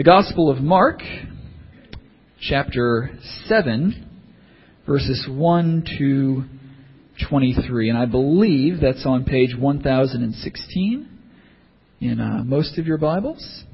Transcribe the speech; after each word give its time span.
The 0.00 0.04
Gospel 0.04 0.48
of 0.48 0.62
Mark, 0.62 1.02
chapter 2.40 3.10
7, 3.48 4.08
verses 4.86 5.28
1 5.28 5.84
to 5.98 6.44
23. 7.28 7.90
And 7.90 7.98
I 7.98 8.06
believe 8.06 8.80
that's 8.80 9.04
on 9.04 9.26
page 9.26 9.54
1016 9.54 11.18
in 12.00 12.18
uh, 12.18 12.42
most 12.44 12.78
of 12.78 12.86
your 12.86 12.96
Bibles. 12.96 13.64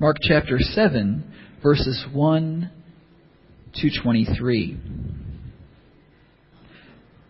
Mark 0.00 0.16
chapter 0.22 0.58
7, 0.58 1.32
verses 1.62 2.04
1 2.12 2.68
to 3.76 3.90
23. 4.02 4.76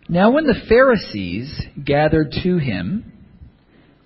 Now, 0.08 0.30
when 0.30 0.46
the 0.46 0.62
Pharisees 0.68 1.62
gathered 1.84 2.30
to 2.44 2.58
him 2.58 3.12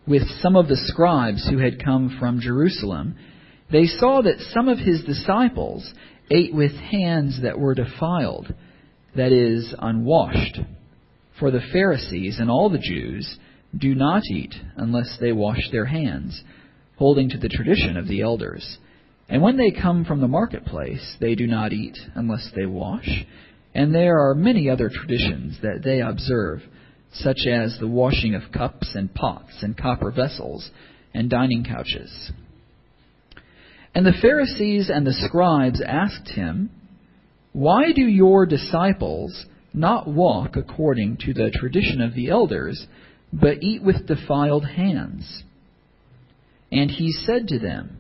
with 0.07 0.23
some 0.41 0.57
of 0.57 0.67
the 0.67 0.81
scribes 0.87 1.47
who 1.49 1.59
had 1.59 1.85
come 1.85 2.17
from 2.19 2.41
Jerusalem, 2.41 3.17
they 3.71 3.85
saw 3.85 4.23
that 4.23 4.41
some 4.53 4.69
of 4.69 4.79
his 4.79 5.05
disciples 5.05 5.93
ate 6.31 6.55
with 6.55 6.73
hands 6.73 7.41
that 7.43 7.59
were 7.59 7.75
defiled, 7.75 8.55
that 9.15 9.31
is, 9.31 9.75
unwashed. 9.79 10.61
For 11.39 11.51
the 11.51 11.61
Pharisees 11.73 12.39
and 12.41 12.51
all 12.51 12.71
the 12.71 12.79
Jews 12.79 13.39
do 13.77 13.95
not 13.95 14.23
eat 14.31 14.55
unless 14.77 15.19
they 15.21 15.33
wash 15.33 15.71
their 15.71 15.87
hands, 15.87 16.43
holding 16.97 17.29
to 17.31 17.39
the 17.39 17.49
tradition 17.49 17.99
of 17.99 18.09
the 18.09 18.23
elders. 18.23 18.79
And 19.29 19.43
when 19.43 19.59
they 19.59 19.71
come 19.71 20.07
from 20.07 20.21
the 20.21 20.29
marketplace, 20.29 21.17
they 21.21 21.35
do 21.35 21.47
not 21.47 21.73
eat 21.73 21.99
unless 22.15 22.51
they 22.57 22.67
wash. 22.67 23.27
And 23.75 23.95
there 23.95 24.19
are 24.19 24.35
many 24.35 24.69
other 24.69 24.91
traditions 24.93 25.59
that 25.63 25.83
they 25.85 26.01
observe, 26.01 26.63
such 27.13 27.47
as 27.47 27.77
the 27.79 27.89
washing 27.89 28.35
of 28.35 28.53
cups 28.53 28.93
and 28.95 29.13
pots 29.15 29.63
and 29.63 29.77
copper 29.77 30.11
vessels 30.11 30.71
and 31.15 31.31
dining 31.31 31.65
couches. 31.65 32.33
And 33.95 34.07
the 34.07 34.19
Pharisees 34.21 34.91
and 34.93 35.07
the 35.07 35.13
scribes 35.13 35.83
asked 35.85 36.29
him, 36.31 36.71
Why 37.53 37.93
do 37.93 38.03
your 38.03 38.47
disciples 38.47 39.47
not 39.73 40.09
walk 40.09 40.57
according 40.57 41.19
to 41.19 41.33
the 41.33 41.51
tradition 41.51 42.01
of 42.01 42.15
the 42.15 42.29
elders, 42.31 42.87
but 43.33 43.63
eat 43.63 43.83
with 43.83 44.07
defiled 44.07 44.67
hands? 44.67 45.45
And 46.73 46.91
he 46.91 47.13
said 47.13 47.49
to 47.49 47.59
them, 47.59 47.99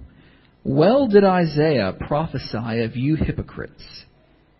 Well 0.65 1.09
did 1.09 1.25
Isaiah 1.25 1.95
prophesy 1.99 2.83
of 2.83 2.97
you 2.97 3.17
hypocrites 3.17 4.05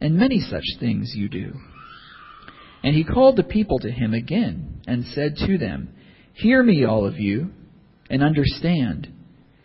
and 0.00 0.16
many 0.16 0.40
such 0.40 0.64
things 0.78 1.12
you 1.14 1.28
do. 1.28 1.52
And 2.82 2.94
he 2.94 3.04
called 3.04 3.36
the 3.36 3.42
people 3.42 3.78
to 3.80 3.90
him 3.90 4.14
again, 4.14 4.80
and 4.86 5.04
said 5.06 5.36
to 5.46 5.58
them, 5.58 5.90
Hear 6.34 6.62
me, 6.62 6.84
all 6.84 7.06
of 7.06 7.18
you, 7.18 7.50
and 8.10 8.22
understand. 8.22 9.08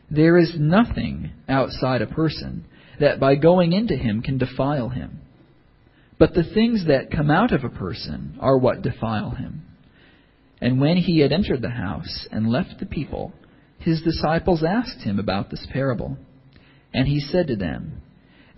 There 0.09 0.37
is 0.37 0.55
nothing 0.57 1.31
outside 1.47 2.01
a 2.01 2.07
person 2.07 2.65
that 2.99 3.19
by 3.19 3.35
going 3.35 3.73
into 3.73 3.95
him 3.95 4.21
can 4.21 4.37
defile 4.37 4.89
him. 4.89 5.19
But 6.17 6.33
the 6.33 6.43
things 6.53 6.85
that 6.87 7.11
come 7.11 7.31
out 7.31 7.51
of 7.51 7.63
a 7.63 7.69
person 7.69 8.37
are 8.39 8.57
what 8.57 8.81
defile 8.81 9.31
him. 9.31 9.63
And 10.61 10.79
when 10.79 10.97
he 10.97 11.19
had 11.19 11.31
entered 11.31 11.61
the 11.61 11.69
house 11.69 12.27
and 12.31 12.51
left 12.51 12.79
the 12.79 12.85
people, 12.85 13.33
his 13.79 14.01
disciples 14.03 14.63
asked 14.63 15.01
him 15.03 15.17
about 15.17 15.49
this 15.49 15.65
parable. 15.73 16.17
And 16.93 17.07
he 17.07 17.19
said 17.19 17.47
to 17.47 17.55
them, 17.55 18.01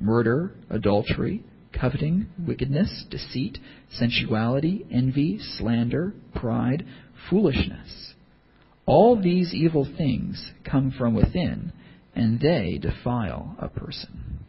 murder, 0.00 0.52
adultery, 0.70 1.44
coveting, 1.78 2.26
wickedness, 2.38 3.04
deceit, 3.10 3.58
sensuality, 3.90 4.86
envy, 4.90 5.38
slander, 5.40 6.12
pride, 6.34 6.84
foolishness. 7.28 8.14
All 8.86 9.20
these 9.20 9.52
evil 9.52 9.86
things 9.96 10.52
come 10.64 10.94
from 10.96 11.14
within, 11.14 11.72
and 12.14 12.40
they 12.40 12.78
defile 12.80 13.56
a 13.58 13.68
person. 13.68 14.40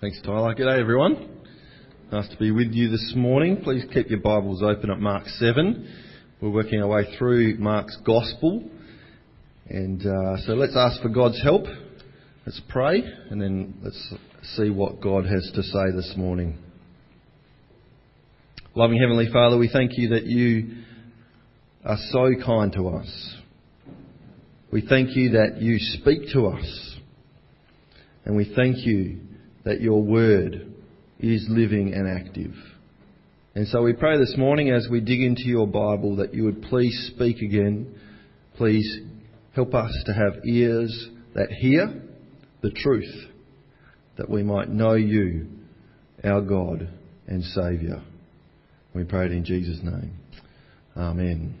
Thanks, 0.00 0.18
Tyler. 0.24 0.54
Good 0.54 0.64
day, 0.64 0.80
everyone. 0.80 1.28
Nice 2.10 2.26
to 2.30 2.36
be 2.38 2.50
with 2.50 2.72
you 2.72 2.88
this 2.88 3.12
morning. 3.14 3.58
Please 3.62 3.84
keep 3.92 4.08
your 4.08 4.20
Bibles 4.20 4.62
open 4.62 4.90
at 4.90 4.98
Mark 4.98 5.26
7. 5.26 6.09
We're 6.42 6.48
working 6.48 6.80
our 6.80 6.88
way 6.88 7.04
through 7.18 7.58
Mark's 7.58 7.98
Gospel. 7.98 8.64
And 9.68 10.00
uh, 10.00 10.38
so 10.46 10.54
let's 10.54 10.74
ask 10.74 11.02
for 11.02 11.10
God's 11.10 11.38
help. 11.42 11.64
Let's 12.46 12.62
pray, 12.70 13.02
and 13.28 13.38
then 13.38 13.74
let's 13.82 14.14
see 14.54 14.70
what 14.70 15.02
God 15.02 15.26
has 15.26 15.50
to 15.54 15.62
say 15.62 15.90
this 15.94 16.14
morning. 16.16 16.56
Loving 18.74 18.98
Heavenly 18.98 19.28
Father, 19.30 19.58
we 19.58 19.68
thank 19.70 19.98
you 19.98 20.08
that 20.14 20.24
you 20.24 20.78
are 21.84 21.98
so 22.08 22.30
kind 22.42 22.72
to 22.72 22.88
us. 22.88 23.36
We 24.72 24.80
thank 24.88 25.14
you 25.14 25.32
that 25.32 25.60
you 25.60 25.76
speak 25.78 26.32
to 26.32 26.46
us. 26.46 26.96
And 28.24 28.34
we 28.34 28.50
thank 28.56 28.86
you 28.86 29.20
that 29.64 29.82
your 29.82 30.02
word 30.02 30.72
is 31.18 31.44
living 31.50 31.92
and 31.92 32.08
active. 32.08 32.54
And 33.52 33.66
so 33.66 33.82
we 33.82 33.94
pray 33.94 34.16
this 34.16 34.36
morning 34.38 34.70
as 34.70 34.86
we 34.88 35.00
dig 35.00 35.20
into 35.20 35.42
your 35.46 35.66
Bible 35.66 36.16
that 36.16 36.32
you 36.32 36.44
would 36.44 36.62
please 36.62 37.10
speak 37.12 37.38
again. 37.38 37.92
Please 38.56 39.00
help 39.56 39.74
us 39.74 39.90
to 40.06 40.12
have 40.12 40.44
ears 40.46 41.08
that 41.34 41.50
hear 41.50 42.00
the 42.62 42.70
truth, 42.70 43.12
that 44.18 44.30
we 44.30 44.44
might 44.44 44.68
know 44.68 44.94
you, 44.94 45.48
our 46.22 46.40
God 46.40 46.88
and 47.26 47.42
Saviour. 47.42 48.00
We 48.94 49.02
pray 49.02 49.26
it 49.26 49.32
in 49.32 49.44
Jesus' 49.44 49.80
name. 49.82 50.12
Amen. 50.96 51.56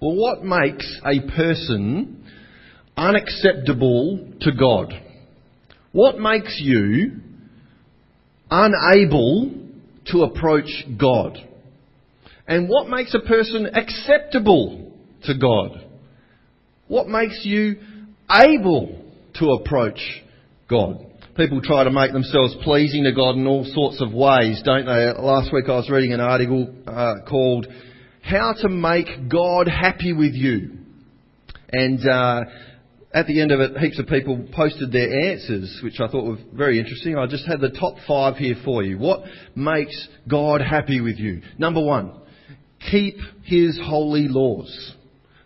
Well, 0.00 0.16
what 0.16 0.44
makes 0.44 0.98
a 1.04 1.30
person 1.36 2.24
unacceptable 2.96 4.32
to 4.40 4.52
God? 4.58 4.94
What 5.92 6.18
makes 6.18 6.58
you 6.58 7.20
unable 8.50 9.63
to 10.06 10.22
approach 10.22 10.68
God? 10.98 11.38
And 12.46 12.68
what 12.68 12.88
makes 12.88 13.14
a 13.14 13.20
person 13.20 13.66
acceptable 13.74 14.92
to 15.24 15.38
God? 15.38 15.84
What 16.88 17.08
makes 17.08 17.40
you 17.44 17.76
able 18.30 19.02
to 19.36 19.50
approach 19.52 20.00
God? 20.68 21.06
People 21.36 21.60
try 21.62 21.84
to 21.84 21.90
make 21.90 22.12
themselves 22.12 22.54
pleasing 22.62 23.04
to 23.04 23.12
God 23.12 23.36
in 23.36 23.46
all 23.46 23.64
sorts 23.64 24.00
of 24.00 24.12
ways, 24.12 24.62
don't 24.64 24.86
they? 24.86 25.10
Last 25.20 25.52
week 25.52 25.64
I 25.68 25.76
was 25.76 25.90
reading 25.90 26.12
an 26.12 26.20
article 26.20 26.72
uh, 26.86 27.14
called 27.28 27.66
How 28.22 28.54
to 28.60 28.68
Make 28.68 29.28
God 29.28 29.66
Happy 29.66 30.12
with 30.12 30.34
You. 30.34 30.78
And 31.72 32.08
uh, 32.08 32.42
at 33.14 33.28
the 33.28 33.40
end 33.40 33.52
of 33.52 33.60
it, 33.60 33.78
heaps 33.78 34.00
of 34.00 34.08
people 34.08 34.44
posted 34.52 34.90
their 34.90 35.30
answers, 35.30 35.80
which 35.84 36.00
I 36.00 36.08
thought 36.08 36.26
were 36.26 36.38
very 36.52 36.80
interesting. 36.80 37.16
I 37.16 37.26
just 37.26 37.46
had 37.46 37.60
the 37.60 37.70
top 37.70 37.94
five 38.08 38.36
here 38.36 38.56
for 38.64 38.82
you. 38.82 38.98
What 38.98 39.22
makes 39.54 40.08
God 40.28 40.60
happy 40.60 41.00
with 41.00 41.16
you? 41.18 41.40
Number 41.56 41.80
one, 41.80 42.12
keep 42.90 43.16
His 43.44 43.80
holy 43.82 44.26
laws. 44.28 44.94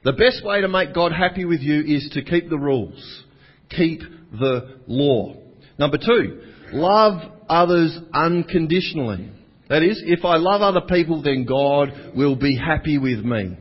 The 0.03 0.13
best 0.13 0.43
way 0.45 0.63
to 0.63 0.69
make 0.69 0.95
God 0.95 1.13
happy 1.13 1.45
with 1.45 1.61
you 1.61 1.81
is 1.81 2.09
to 2.15 2.23
keep 2.23 2.49
the 2.49 2.59
rules. 2.59 3.25
Keep 3.69 4.01
the 4.33 4.79
law. 4.87 5.37
Number 5.79 5.99
two, 5.99 6.41
love 6.73 7.21
others 7.51 7.99
unconditionally. 8.15 9.31
That 9.69 9.83
is, 9.83 10.03
if 10.07 10.25
I 10.25 10.37
love 10.37 10.63
other 10.63 10.87
people, 10.89 11.23
then 11.23 11.45
God 11.45 12.15
will 12.17 12.37
be 12.37 12.57
happy 12.57 12.97
with 12.97 13.23
me. 13.23 13.59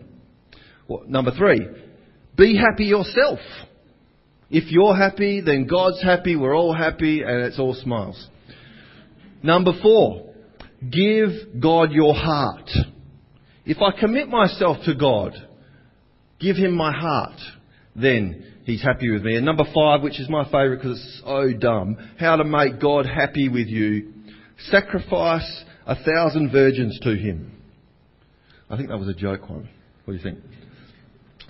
Well, 0.87 1.03
number 1.07 1.31
three, 1.37 1.67
be 2.37 2.55
happy 2.55 2.85
yourself. 2.85 3.39
If 4.49 4.71
you're 4.71 4.95
happy, 4.95 5.41
then 5.41 5.67
God's 5.67 6.01
happy, 6.01 6.35
we're 6.35 6.55
all 6.55 6.73
happy, 6.73 7.21
and 7.21 7.41
it's 7.41 7.59
all 7.59 7.73
smiles. 7.73 8.27
Number 9.43 9.71
four, 9.81 10.33
give 10.81 11.59
God 11.59 11.91
your 11.91 12.13
heart. 12.15 12.69
If 13.65 13.77
I 13.81 13.97
commit 13.99 14.29
myself 14.29 14.77
to 14.85 14.95
God, 14.95 15.33
give 16.39 16.55
Him 16.55 16.73
my 16.73 16.93
heart, 16.97 17.39
then 17.95 18.45
He's 18.63 18.81
happy 18.81 19.09
with 19.09 19.23
me. 19.23 19.35
And 19.35 19.45
number 19.45 19.65
five, 19.73 20.01
which 20.01 20.19
is 20.19 20.29
my 20.29 20.45
favourite 20.45 20.77
because 20.77 20.99
it's 20.99 21.21
so 21.25 21.51
dumb, 21.57 21.97
how 22.17 22.37
to 22.37 22.43
make 22.45 22.79
God 22.79 23.05
happy 23.05 23.49
with 23.49 23.67
you, 23.67 24.13
sacrifice 24.69 25.63
a 25.85 25.95
thousand 25.95 26.51
virgins 26.51 26.97
to 27.01 27.15
Him. 27.15 27.51
I 28.69 28.77
think 28.77 28.89
that 28.89 28.97
was 28.97 29.07
a 29.09 29.13
joke 29.13 29.49
one. 29.49 29.69
What 30.05 30.13
do 30.13 30.17
you 30.17 30.23
think? 30.23 30.39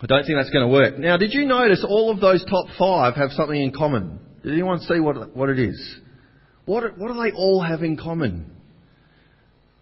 I 0.02 0.06
don't 0.06 0.24
think 0.26 0.38
that's 0.38 0.52
going 0.52 0.68
to 0.68 0.72
work. 0.72 1.00
Now, 1.00 1.18
did 1.18 1.34
you 1.34 1.46
notice 1.46 1.84
all 1.88 2.12
of 2.12 2.20
those 2.20 2.46
top 2.46 2.68
five 2.78 3.16
have 3.16 3.32
something 3.32 3.60
in 3.60 3.74
common? 3.74 4.20
Did 4.44 4.54
anyone 4.54 4.80
see 4.82 5.00
what, 5.00 5.36
what 5.36 5.50
it 5.50 5.60
is? 5.60 5.98
What, 6.66 6.98
what 6.98 7.08
do 7.08 7.14
they 7.16 7.32
all 7.36 7.64
have 7.64 7.82
in 7.82 7.98
common? 7.98 8.52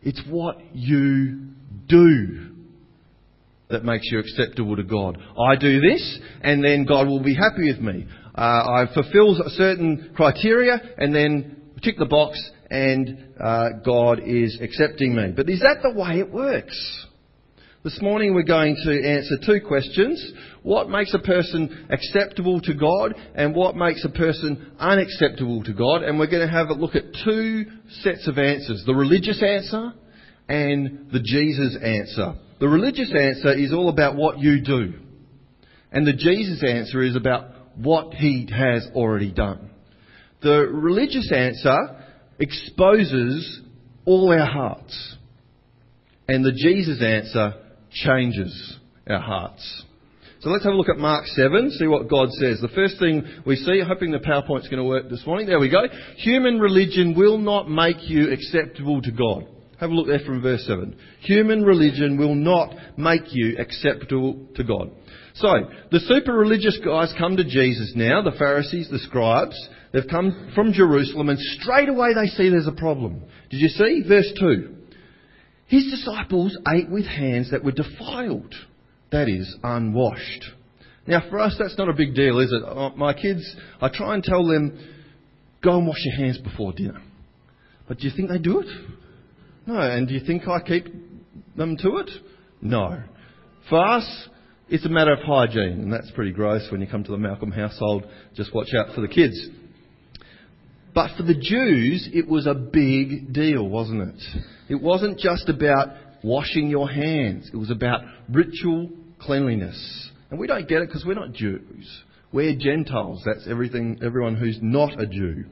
It's 0.02 0.22
what 0.30 0.58
you 0.74 1.50
do 1.88 2.52
that 3.70 3.84
makes 3.84 4.06
you 4.12 4.20
acceptable 4.20 4.76
to 4.76 4.84
God. 4.84 5.18
I 5.38 5.56
do 5.56 5.82
this, 5.82 6.20
and 6.42 6.64
then 6.64 6.86
God 6.86 7.08
will 7.08 7.24
be 7.24 7.36
happy 7.36 7.74
with 7.74 7.82
me. 7.82 8.08
Uh, 8.36 8.40
I 8.42 8.86
fulfill 8.94 9.36
certain 9.48 10.12
criteria, 10.16 10.80
and 10.98 11.14
then 11.14 11.58
tick 11.82 11.96
the 11.98 12.06
box, 12.06 12.40
and 12.70 13.34
uh, 13.44 13.70
God 13.84 14.22
is 14.26 14.60
accepting 14.62 15.16
me. 15.16 15.34
But 15.36 15.50
is 15.50 15.60
that 15.62 15.80
the 15.82 15.92
way 15.92 16.20
it 16.20 16.32
works? 16.32 17.08
This 17.86 18.02
morning 18.02 18.34
we're 18.34 18.42
going 18.42 18.76
to 18.84 19.08
answer 19.08 19.36
two 19.46 19.64
questions. 19.64 20.34
What 20.64 20.90
makes 20.90 21.14
a 21.14 21.20
person 21.20 21.86
acceptable 21.92 22.60
to 22.62 22.74
God 22.74 23.14
and 23.36 23.54
what 23.54 23.76
makes 23.76 24.04
a 24.04 24.10
person 24.10 24.72
unacceptable 24.80 25.64
to 25.66 25.72
God? 25.72 26.02
And 26.02 26.18
we're 26.18 26.26
going 26.26 26.48
to 26.48 26.52
have 26.52 26.70
a 26.70 26.74
look 26.74 26.96
at 26.96 27.04
two 27.24 27.66
sets 28.02 28.28
of 28.28 28.40
answers. 28.40 28.82
The 28.88 28.96
religious 28.96 29.40
answer 29.44 29.94
and 30.50 31.12
the 31.12 31.20
Jesus 31.20 31.78
answer. 31.80 32.34
The 32.60 32.68
religious 32.68 33.14
answer 33.16 33.54
is 33.54 33.72
all 33.72 33.90
about 33.90 34.16
what 34.16 34.40
you 34.40 34.64
do. 34.64 34.96
And 35.92 36.08
the 36.08 36.14
Jesus 36.14 36.64
answer 36.68 37.04
is 37.04 37.16
about 37.16 37.52
what 37.76 38.16
he 38.16 38.50
has 38.52 38.88
already 38.96 39.32
done. 39.32 39.70
The 40.42 40.68
religious 40.72 41.32
answer 41.32 42.04
exposes 42.40 43.62
all 44.06 44.32
our 44.32 44.48
hearts. 44.48 45.18
And 46.28 46.44
the 46.44 46.52
Jesus 46.52 47.00
answer 47.04 47.62
changes 47.96 48.78
our 49.10 49.20
hearts. 49.20 49.84
So 50.42 50.50
let's 50.52 50.64
have 50.64 50.74
a 50.74 50.78
look 50.78 50.90
at 50.90 50.98
Mark 50.98 51.26
7, 51.26 51.72
see 51.72 51.88
what 51.88 52.08
God 52.08 52.30
says. 52.34 52.60
The 52.62 52.68
first 52.76 53.00
thing 53.00 53.24
we 53.48 53.56
see, 53.56 53.82
hoping 53.86 54.12
the 54.12 54.20
PowerPoint's 54.20 54.68
going 54.68 54.78
to 54.78 54.84
work 54.84 55.10
this 55.10 55.26
morning. 55.26 55.48
There 55.48 55.60
we 55.60 55.70
go. 55.70 55.86
Human 56.18 56.60
religion 56.60 57.16
will 57.18 57.40
not 57.40 57.68
make 57.68 58.08
you 58.08 58.32
acceptable 58.32 59.02
to 59.02 59.12
God. 59.12 59.48
Have 59.80 59.90
a 59.90 59.94
look 59.94 60.08
there 60.08 60.20
from 60.20 60.42
verse 60.42 60.64
7. 60.68 60.96
Human 61.22 61.64
religion 61.64 62.18
will 62.18 62.36
not 62.36 62.76
make 62.98 63.24
you 63.34 63.58
acceptable 63.58 64.48
to 64.56 64.64
God. 64.64 64.92
So, 65.36 65.52
the 65.92 66.00
super 66.02 66.34
religious 66.34 66.80
guys 66.86 67.14
come 67.18 67.38
to 67.38 67.44
Jesus 67.44 67.94
now, 67.96 68.22
the 68.22 68.38
Pharisees, 68.38 68.90
the 68.90 69.00
scribes. 69.00 69.56
They've 69.92 70.08
come 70.10 70.52
from 70.54 70.74
Jerusalem 70.74 71.30
and 71.30 71.40
straight 71.40 71.90
away 71.90 72.14
they 72.14 72.28
see 72.28 72.50
there's 72.50 72.68
a 72.68 72.72
problem. 72.72 73.24
Did 73.50 73.62
you 73.62 73.68
see? 73.70 74.04
Verse 74.08 74.32
2. 74.40 74.75
His 75.68 75.86
disciples 75.90 76.58
ate 76.68 76.90
with 76.90 77.06
hands 77.06 77.52
that 77.52 77.64
were 77.64 77.72
defiled, 77.72 78.54
that 79.12 79.28
is, 79.28 79.56
unwashed. 79.64 80.46
Now, 81.08 81.22
for 81.30 81.40
us, 81.40 81.56
that's 81.60 81.78
not 81.78 81.90
a 81.90 81.94
big 81.94 82.16
deal, 82.16 82.40
is 82.40 82.52
it? 82.52 82.64
Uh, 82.64 82.90
my 82.96 83.14
kids, 83.14 83.44
I 83.82 83.90
try 83.90 84.14
and 84.16 84.24
tell 84.24 84.46
them, 84.46 84.78
go 85.64 85.78
and 85.78 85.88
wash 85.88 86.00
your 86.04 86.16
hands 86.16 86.38
before 86.38 86.74
dinner. 86.74 87.02
But 87.88 88.00
do 88.00 88.08
you 88.08 88.16
think 88.16 88.30
they 88.30 88.40
do 88.40 88.60
it? 88.60 88.68
No. 89.68 89.80
And 89.80 90.08
do 90.08 90.14
you 90.14 90.26
think 90.26 90.48
I 90.48 90.60
keep 90.62 90.88
them 91.56 91.78
to 91.78 91.98
it? 91.98 92.10
No. 92.62 93.04
For 93.70 93.84
us, 93.84 94.28
it's 94.70 94.86
a 94.86 94.90
matter 94.90 95.14
of 95.14 95.20
hygiene, 95.20 95.82
and 95.82 95.94
that's 95.94 96.10
pretty 96.12 96.32
gross 96.32 96.68
when 96.72 96.82
you 96.82 96.88
come 96.88 97.04
to 97.04 97.12
the 97.12 97.18
Malcolm 97.18 97.52
household. 97.52 98.06
Just 98.36 98.54
watch 98.54 98.70
out 98.76 98.96
for 98.96 99.02
the 99.02 99.08
kids. 99.08 99.36
But 100.96 101.18
for 101.18 101.24
the 101.24 101.36
Jews, 101.36 102.10
it 102.14 102.26
was 102.26 102.48
a 102.48 102.54
big 102.54 103.34
deal, 103.34 103.68
wasn't 103.68 104.02
it? 104.02 104.24
It 104.70 104.82
wasn't 104.82 105.20
just 105.20 105.50
about 105.50 105.90
washing 106.24 106.70
your 106.70 106.90
hands. 106.90 107.52
It 107.54 107.58
was 107.58 107.70
about 107.70 108.02
ritual 108.30 108.90
cleanliness. 109.20 110.10
And 110.32 110.40
we 110.40 110.48
don't 110.48 110.68
get 110.68 110.82
it 110.82 110.88
because 110.88 111.04
we're 111.06 111.16
not 111.16 111.34
Jews. 111.34 112.04
We're 112.32 112.56
Gentiles. 112.58 113.22
That's 113.26 113.46
everything, 113.48 114.00
everyone 114.04 114.36
who's 114.36 114.58
not 114.62 115.00
a 115.00 115.06
Jew. 115.06 115.46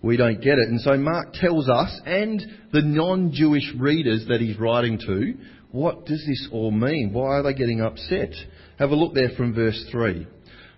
We 0.00 0.16
don't 0.16 0.40
get 0.40 0.58
it. 0.58 0.68
And 0.68 0.80
so 0.80 0.96
Mark 0.96 1.34
tells 1.34 1.68
us 1.68 2.00
and 2.06 2.40
the 2.72 2.82
non-Jewish 2.82 3.74
readers 3.78 4.24
that 4.28 4.40
he's 4.40 4.58
writing 4.58 4.98
to, 5.06 5.34
what 5.70 6.06
does 6.06 6.24
this 6.26 6.48
all 6.50 6.70
mean? 6.70 7.10
Why 7.12 7.38
are 7.38 7.42
they 7.42 7.52
getting 7.52 7.82
upset? 7.82 8.32
Have 8.78 8.90
a 8.90 8.94
look 8.94 9.12
there 9.12 9.30
from 9.36 9.54
verse 9.54 9.84
3. 9.90 10.26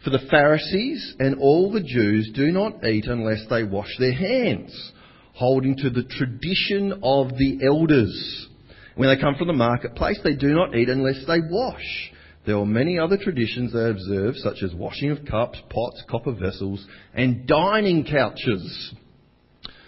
For 0.04 0.10
the 0.10 0.26
Pharisees 0.30 1.14
and 1.18 1.38
all 1.40 1.70
the 1.70 1.82
Jews 1.82 2.30
do 2.34 2.50
not 2.50 2.84
eat 2.84 3.04
unless 3.06 3.44
they 3.50 3.64
wash 3.64 3.90
their 3.98 4.14
hands 4.14 4.92
holding 5.34 5.76
to 5.76 5.90
the 5.90 6.04
tradition 6.04 7.00
of 7.02 7.28
the 7.30 7.60
elders. 7.66 8.48
When 8.94 9.08
they 9.08 9.20
come 9.20 9.34
from 9.36 9.46
the 9.46 9.54
marketplace, 9.54 10.18
they 10.22 10.36
do 10.36 10.48
not 10.48 10.74
eat 10.74 10.88
unless 10.88 11.24
they 11.26 11.38
wash. 11.50 12.12
There 12.46 12.58
are 12.58 12.66
many 12.66 12.98
other 12.98 13.16
traditions 13.16 13.72
they 13.72 13.88
observe, 13.88 14.36
such 14.36 14.62
as 14.62 14.74
washing 14.74 15.10
of 15.10 15.24
cups, 15.24 15.58
pots, 15.70 16.02
copper 16.10 16.32
vessels, 16.32 16.84
and 17.14 17.46
dining 17.46 18.04
couches. 18.04 18.94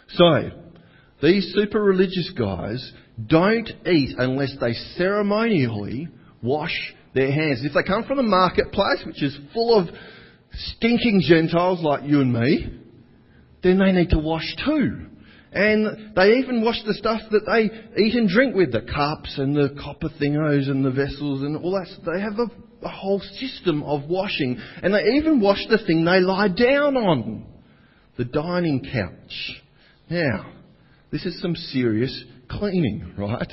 So, 0.09 0.51
these 1.23 1.53
super 1.55 1.83
religious 1.83 2.31
guys 2.37 2.93
don't 3.27 3.71
eat 3.87 4.17
unless 4.19 4.55
they 4.61 4.75
ceremonially 4.97 6.09
wash 6.43 6.95
their 7.15 7.31
hands. 7.31 7.65
If 7.65 7.75
they 7.75 7.83
come 7.83 8.05
from 8.05 8.17
the 8.17 8.23
marketplace, 8.23 9.03
which 9.05 9.23
is 9.23 9.37
full 9.53 9.79
of 9.79 9.89
stinking 10.53 11.23
Gentiles 11.27 11.83
like 11.83 12.05
you 12.05 12.21
and 12.21 12.33
me, 12.33 12.81
then 13.63 13.79
they 13.79 13.93
need 13.93 14.11
to 14.11 14.19
wash 14.19 14.45
too. 14.65 15.07
And 15.53 16.15
they 16.17 16.35
even 16.39 16.65
wash 16.65 16.83
the 16.87 16.95
stuff 16.95 17.21
that 17.31 17.45
they 17.47 18.03
eat 18.03 18.15
and 18.15 18.29
drink 18.29 18.55
with, 18.55 18.73
the 18.73 18.81
cups 18.81 19.37
and 19.37 19.55
the 19.55 19.77
copper 19.83 20.09
thingos 20.09 20.71
and 20.71 20.85
the 20.85 20.91
vessels 20.91 21.43
and 21.43 21.57
all 21.57 21.73
that. 21.73 21.89
They 22.11 22.21
have 22.23 22.39
a, 22.39 22.87
a 22.87 22.89
whole 22.89 23.21
system 23.21 23.83
of 23.83 24.09
washing. 24.09 24.59
And 24.83 24.95
they 24.95 25.03
even 25.17 25.41
wash 25.41 25.61
the 25.69 25.79
thing 25.87 26.05
they 26.05 26.21
lie 26.21 26.49
down 26.49 26.97
on, 26.97 27.47
the 28.17 28.25
dining 28.25 28.83
couch. 28.83 29.63
Now, 30.09 30.53
this 31.11 31.27
is 31.27 31.41
some 31.43 31.55
serious 31.55 32.25
cleaning, 32.51 33.15
right? 33.19 33.53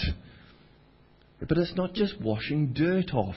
But 1.48 1.58
it's 1.58 1.76
not 1.76 1.94
just 1.94 2.20
washing 2.22 2.74
dirt 2.74 3.14
off. 3.14 3.36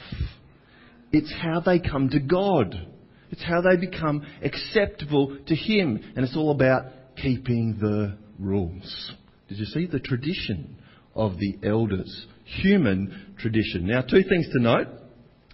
It's 1.10 1.32
how 1.42 1.60
they 1.60 1.80
come 1.80 2.10
to 2.10 2.20
God. 2.20 2.91
It's 3.32 3.42
how 3.42 3.62
they 3.62 3.76
become 3.76 4.24
acceptable 4.42 5.38
to 5.46 5.54
Him. 5.54 6.00
And 6.14 6.24
it's 6.24 6.36
all 6.36 6.52
about 6.52 6.84
keeping 7.16 7.78
the 7.80 8.18
rules. 8.38 9.12
Did 9.48 9.58
you 9.58 9.64
see 9.64 9.86
the 9.86 10.00
tradition 10.00 10.76
of 11.14 11.38
the 11.38 11.58
elders? 11.64 12.26
Human 12.44 13.34
tradition. 13.38 13.86
Now, 13.86 14.02
two 14.02 14.22
things 14.22 14.48
to 14.52 14.60
note. 14.60 14.86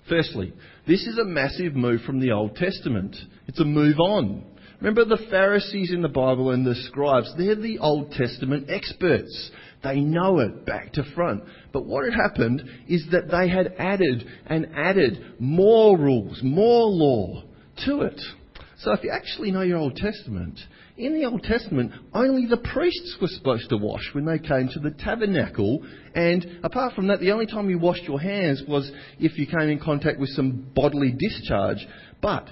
Firstly, 0.09 0.53
this 0.87 1.07
is 1.07 1.19
a 1.19 1.25
massive 1.25 1.75
move 1.75 2.01
from 2.03 2.19
the 2.19 2.33
Old 2.33 2.57
Testament. 2.57 3.15
It's 3.47 3.61
a 3.61 3.65
move 3.65 4.01
on. 4.01 4.45
Remember 4.81 5.05
the 5.05 5.27
Pharisees 5.31 5.93
in 5.93 6.03
the 6.03 6.09
Bible 6.09 6.51
and 6.51 6.67
the 6.67 6.75
scribes, 6.75 7.33
they're 7.37 7.57
the 7.57 7.79
Old 7.79 8.13
Testament 8.13 8.69
experts. 8.71 9.51
They 9.85 10.01
know 10.01 10.39
it 10.41 10.65
back 10.65 10.93
to 10.95 11.05
front. 11.15 11.45
But 11.73 11.85
what 11.85 12.05
had 12.05 12.15
happened 12.15 12.63
is 12.89 13.07
that 13.13 13.31
they 13.31 13.49
had 13.49 13.75
added 13.79 14.25
and 14.47 14.69
added 14.75 15.35
more 15.39 15.99
rules, 15.99 16.41
more 16.43 16.87
law 16.87 17.45
to 17.87 18.03
it. 18.03 18.21
So 18.79 18.93
if 18.93 19.03
you 19.03 19.11
actually 19.11 19.51
know 19.51 19.63
your 19.63 19.79
Old 19.79 19.97
Testament, 19.97 20.59
in 20.97 21.15
the 21.15 21.25
Old 21.25 21.43
Testament, 21.43 21.93
only 22.15 22.47
the 22.47 22.57
priests 22.57 23.17
were 23.21 23.29
supposed 23.29 23.69
to 23.71 23.77
wash 23.77 24.09
when 24.13 24.25
they 24.25 24.39
came 24.39 24.69
to 24.73 24.81
the 24.81 24.91
tabernacle. 24.91 25.85
And 26.15 26.61
apart 26.63 26.95
from 26.95 27.09
that, 27.09 27.21
the 27.21 27.33
only 27.33 27.47
time 27.47 27.71
you 27.71 27.79
washed 27.79 28.05
your 28.05 28.21
hands 28.21 28.63
was 28.69 28.91
if 29.19 29.39
you 29.39 29.47
came 29.47 29.69
in 29.69 29.81
contact 29.81 30.19
with 30.19 30.31
some 30.31 30.71
bodily 30.75 31.13
discharge. 31.17 31.87
But 32.21 32.49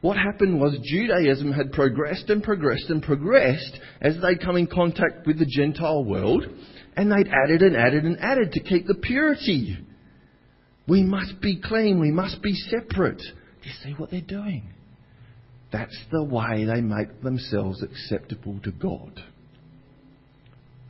what 0.00 0.16
happened 0.16 0.60
was 0.60 0.78
Judaism 0.82 1.52
had 1.52 1.72
progressed 1.72 2.30
and 2.30 2.42
progressed 2.42 2.88
and 2.88 3.02
progressed 3.02 3.78
as 4.00 4.16
they'd 4.20 4.40
come 4.40 4.56
in 4.56 4.66
contact 4.66 5.26
with 5.26 5.38
the 5.38 5.46
Gentile 5.46 6.04
world, 6.04 6.44
and 6.96 7.10
they'd 7.10 7.28
added 7.28 7.62
and 7.62 7.76
added 7.76 8.04
and 8.04 8.18
added 8.20 8.52
to 8.52 8.60
keep 8.60 8.86
the 8.86 8.94
purity. 8.94 9.76
We 10.86 11.02
must 11.02 11.40
be 11.40 11.60
clean, 11.60 12.00
we 12.00 12.10
must 12.10 12.40
be 12.42 12.54
separate. 12.54 13.22
Do 13.62 13.68
you 13.68 13.74
see 13.82 13.92
what 13.92 14.10
they're 14.10 14.20
doing? 14.20 14.68
That's 15.72 15.98
the 16.10 16.24
way 16.24 16.64
they 16.64 16.80
make 16.80 17.22
themselves 17.22 17.82
acceptable 17.82 18.58
to 18.64 18.70
God. 18.70 19.22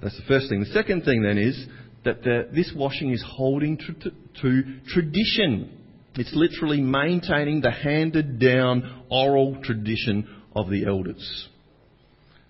That's 0.02 0.16
the 0.16 0.26
first 0.28 0.48
thing. 0.48 0.60
The 0.60 0.66
second 0.66 1.02
thing 1.02 1.22
then 1.22 1.38
is 1.38 1.66
that 2.04 2.22
the, 2.22 2.48
this 2.54 2.72
washing 2.76 3.10
is 3.10 3.25
holding 3.26 3.76
to, 3.78 3.92
to, 3.92 4.10
to 4.42 4.62
tradition. 4.87 5.76
It's 6.14 6.32
literally 6.32 6.80
maintaining 6.80 7.60
the 7.60 7.72
handed 7.72 8.38
down 8.38 9.04
oral 9.10 9.60
tradition 9.62 10.28
of 10.54 10.70
the 10.70 10.87
elders. 10.87 11.48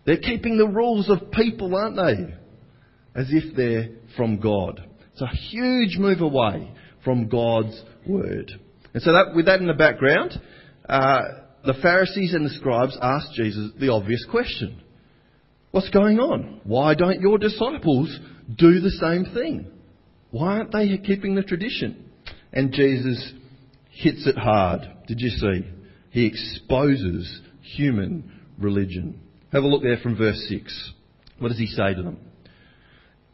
They're 0.05 0.19
keeping 0.19 0.59
the 0.59 0.69
rules 0.69 1.09
of 1.09 1.31
people, 1.31 1.75
aren't 1.75 1.97
they? 1.97 2.35
As 3.19 3.29
if 3.31 3.57
they're 3.57 3.91
from 4.17 4.39
God. 4.39 4.87
It's 5.13 5.23
a 5.23 5.37
huge 5.51 5.99
move 5.99 6.21
away 6.21 6.73
from 7.05 7.29
God's 7.29 7.83
word. 8.07 8.53
And 8.95 9.03
so 9.03 9.13
that, 9.13 9.35
with 9.35 9.47
that 9.47 9.61
in 9.61 9.67
the 9.67 9.75
background, 9.75 10.33
uh, 10.89 11.21
the 11.65 11.75
Pharisees 11.83 12.35
and 12.35 12.45
the 12.47 12.51
scribes 12.51 12.97
asked 13.01 13.35
Jesus 13.35 13.73
the 13.79 13.91
obvious 13.91 14.25
question. 14.31 14.83
What's 15.71 15.91
going 15.91 16.19
on? 16.19 16.61
Why 16.65 16.95
don't 16.95 17.21
your 17.21 17.39
disciples 17.39 18.17
do 18.57 18.81
the 18.81 18.91
same 18.91 19.35
thing? 19.35 19.71
Why 20.31 20.59
aren't 20.59 20.73
they 20.73 20.97
keeping 20.99 21.35
the 21.35 21.43
tradition? 21.43 22.11
And 22.53 22.73
Jesus 22.73 23.33
hits 23.91 24.27
it 24.27 24.39
hard. 24.39 24.81
Did 25.07 25.21
you 25.21 25.31
see? 25.31 25.67
He 26.11 26.27
exposes 26.27 27.41
human 27.61 28.33
religion. 28.59 29.21
Have 29.53 29.65
a 29.65 29.67
look 29.67 29.83
there 29.83 29.99
from 30.03 30.17
verse 30.17 30.43
6. 30.49 30.93
What 31.39 31.49
does 31.49 31.59
he 31.59 31.67
say 31.67 31.95
to 31.95 32.03
them? 32.03 32.19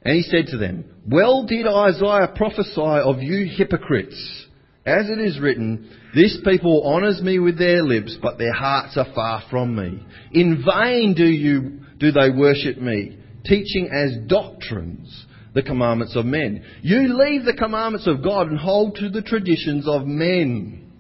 And 0.03 0.17
he 0.17 0.23
said 0.23 0.47
to 0.49 0.59
them, 0.59 0.85
Well 1.09 1.47
did 1.47 1.67
Isaiah 1.67 2.33
prophesy 2.35 2.81
of 2.81 3.23
you 3.23 3.49
hypocrites. 3.57 4.47
As 4.87 5.09
it 5.09 5.19
is 5.19 5.41
written, 5.41 5.88
This 6.14 6.38
people 6.45 6.83
honours 6.85 7.23
me 7.23 7.38
with 7.38 7.59
their 7.59 7.83
lips, 7.83 8.19
but 8.21 8.38
their 8.38 8.53
hearts 8.53 8.97
are 8.97 9.12
far 9.14 9.43
from 9.50 9.75
me. 9.75 10.05
In 10.33 10.62
vain 10.64 11.14
do, 11.14 11.25
you, 11.25 11.81
do 11.99 12.12
they 12.12 12.31
worship 12.31 12.76
me, 12.76 13.19
teaching 13.45 13.88
as 13.93 14.29
doctrines 14.29 15.26
the 15.55 15.62
commandments 15.62 16.17
of 16.17 16.26
men. 16.26 16.64
You 16.83 17.17
leave 17.17 17.45
the 17.45 17.55
commandments 17.55 18.07
of 18.07 18.23
God 18.23 18.49
and 18.49 18.59
hold 18.59 18.97
to 18.97 19.09
the 19.09 19.23
traditions 19.23 19.88
of 19.88 20.05
men. 20.05 20.93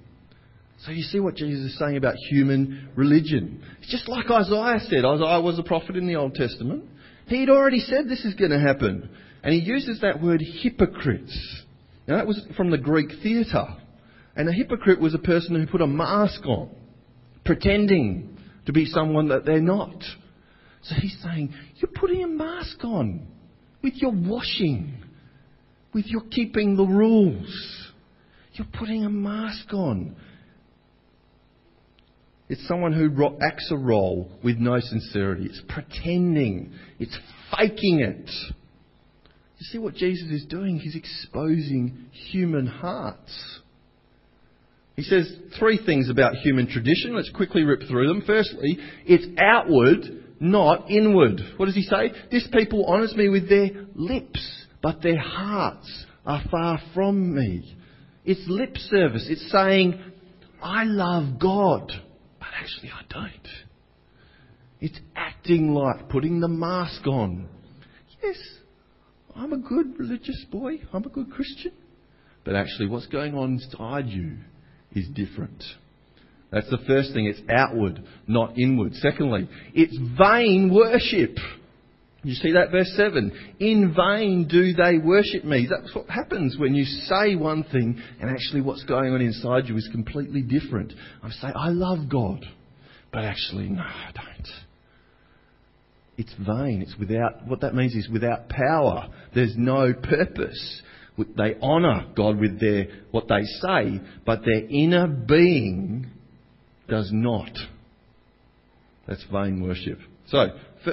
So 0.84 0.92
you 0.92 1.02
see 1.02 1.18
what 1.18 1.36
Jesus 1.36 1.72
is 1.72 1.78
saying 1.78 1.96
about 1.96 2.14
human 2.30 2.90
religion. 2.94 3.62
It's 3.80 3.90
just 3.90 4.08
like 4.08 4.30
Isaiah 4.30 4.80
said. 4.80 5.04
Isaiah 5.04 5.40
was 5.40 5.58
a 5.58 5.62
prophet 5.62 5.96
in 5.96 6.06
the 6.06 6.16
Old 6.16 6.34
Testament. 6.34 6.84
He'd 7.26 7.50
already 7.50 7.80
said 7.80 8.08
this 8.08 8.24
is 8.24 8.34
going 8.34 8.50
to 8.50 8.60
happen. 8.60 9.08
And 9.42 9.52
he 9.52 9.60
uses 9.60 10.00
that 10.00 10.22
word 10.22 10.42
hypocrites. 10.62 11.64
Now 12.06 12.16
that 12.16 12.26
was 12.26 12.44
from 12.56 12.70
the 12.70 12.78
Greek 12.78 13.10
theatre. 13.22 13.66
And 14.36 14.48
a 14.48 14.52
hypocrite 14.52 15.00
was 15.00 15.14
a 15.14 15.18
person 15.18 15.54
who 15.54 15.66
put 15.66 15.80
a 15.80 15.86
mask 15.86 16.44
on, 16.44 16.70
pretending 17.44 18.36
to 18.66 18.72
be 18.72 18.86
someone 18.86 19.28
that 19.28 19.44
they're 19.44 19.60
not. 19.60 20.02
So 20.82 20.94
he's 20.96 21.16
saying, 21.22 21.54
You're 21.76 21.92
putting 21.94 22.22
a 22.22 22.28
mask 22.28 22.82
on 22.84 23.26
with 23.82 23.94
your 23.96 24.12
washing, 24.12 25.02
with 25.92 26.06
your 26.06 26.22
keeping 26.30 26.76
the 26.76 26.84
rules. 26.84 27.92
You're 28.54 28.66
putting 28.72 29.04
a 29.04 29.10
mask 29.10 29.72
on. 29.72 30.16
It's 32.48 32.66
someone 32.68 32.92
who 32.92 33.10
acts 33.40 33.70
a 33.70 33.76
role 33.76 34.30
with 34.42 34.58
no 34.58 34.78
sincerity. 34.80 35.46
It's 35.46 35.62
pretending. 35.68 36.72
It's 36.98 37.16
faking 37.56 38.00
it. 38.00 38.30
You 39.64 39.70
see 39.70 39.78
what 39.78 39.94
Jesus 39.94 40.28
is 40.28 40.44
doing? 40.44 40.78
He's 40.78 40.94
exposing 40.94 42.10
human 42.30 42.66
hearts. 42.66 43.60
He 44.94 45.02
says 45.02 45.34
three 45.58 45.80
things 45.86 46.10
about 46.10 46.34
human 46.34 46.66
tradition. 46.66 47.16
Let's 47.16 47.30
quickly 47.30 47.62
rip 47.62 47.80
through 47.88 48.08
them. 48.08 48.22
Firstly, 48.26 48.78
it's 49.06 49.24
outward, 49.38 50.22
not 50.38 50.90
inward. 50.90 51.40
What 51.56 51.64
does 51.64 51.74
he 51.74 51.80
say? 51.80 52.12
This 52.30 52.46
people 52.52 52.84
honours 52.84 53.16
me 53.16 53.30
with 53.30 53.48
their 53.48 53.70
lips, 53.94 54.66
but 54.82 55.00
their 55.02 55.18
hearts 55.18 56.04
are 56.26 56.42
far 56.50 56.78
from 56.92 57.34
me. 57.34 57.74
It's 58.26 58.44
lip 58.46 58.76
service. 58.76 59.26
It's 59.30 59.50
saying, 59.50 59.98
I 60.62 60.84
love 60.84 61.38
God, 61.40 61.90
but 62.38 62.48
actually 62.60 62.90
I 62.90 63.02
don't. 63.08 63.48
It's 64.78 65.00
acting 65.16 65.72
like 65.72 66.10
putting 66.10 66.40
the 66.40 66.48
mask 66.48 67.06
on. 67.06 67.48
Yes, 68.22 68.36
I'm 69.36 69.52
a 69.52 69.58
good 69.58 69.98
religious 69.98 70.44
boy, 70.50 70.80
I'm 70.92 71.04
a 71.04 71.08
good 71.08 71.30
Christian. 71.30 71.72
But 72.44 72.54
actually, 72.56 72.88
what's 72.88 73.06
going 73.06 73.34
on 73.34 73.54
inside 73.54 74.06
you 74.06 74.36
is 74.92 75.08
different. 75.14 75.62
That's 76.50 76.70
the 76.70 76.78
first 76.86 77.12
thing. 77.12 77.26
It's 77.26 77.40
outward, 77.50 78.02
not 78.28 78.56
inward. 78.58 78.94
Secondly, 78.94 79.48
it's 79.74 79.96
vain 80.18 80.72
worship. 80.72 81.36
You 82.22 82.34
see 82.34 82.52
that 82.52 82.70
verse 82.70 82.90
7? 82.96 83.56
In 83.60 83.94
vain 83.94 84.46
do 84.48 84.72
they 84.72 84.98
worship 84.98 85.44
me. 85.44 85.68
That's 85.68 85.94
what 85.94 86.08
happens 86.08 86.56
when 86.58 86.74
you 86.74 86.84
say 86.84 87.34
one 87.34 87.64
thing 87.64 88.00
and 88.20 88.30
actually 88.30 88.62
what's 88.62 88.84
going 88.84 89.12
on 89.12 89.20
inside 89.20 89.68
you 89.68 89.76
is 89.76 89.88
completely 89.92 90.42
different. 90.42 90.92
I 91.22 91.30
say, 91.30 91.48
I 91.54 91.68
love 91.68 92.08
God. 92.08 92.44
But 93.12 93.24
actually, 93.24 93.68
no, 93.68 93.82
I 93.82 94.10
don't 94.14 94.48
it's 96.16 96.32
vain. 96.34 96.82
It's 96.82 96.96
without, 96.98 97.46
what 97.46 97.60
that 97.60 97.74
means 97.74 97.94
is 97.94 98.08
without 98.08 98.48
power. 98.48 99.08
There's 99.34 99.54
no 99.56 99.92
purpose. 99.92 100.82
They 101.36 101.54
honour 101.60 102.12
God 102.16 102.38
with 102.38 102.60
their, 102.60 102.86
what 103.10 103.28
they 103.28 103.42
say, 103.42 104.00
but 104.24 104.40
their 104.44 104.64
inner 104.68 105.06
being 105.06 106.10
does 106.88 107.10
not. 107.12 107.50
That's 109.06 109.24
vain 109.32 109.62
worship. 109.62 109.98
So, 110.28 110.46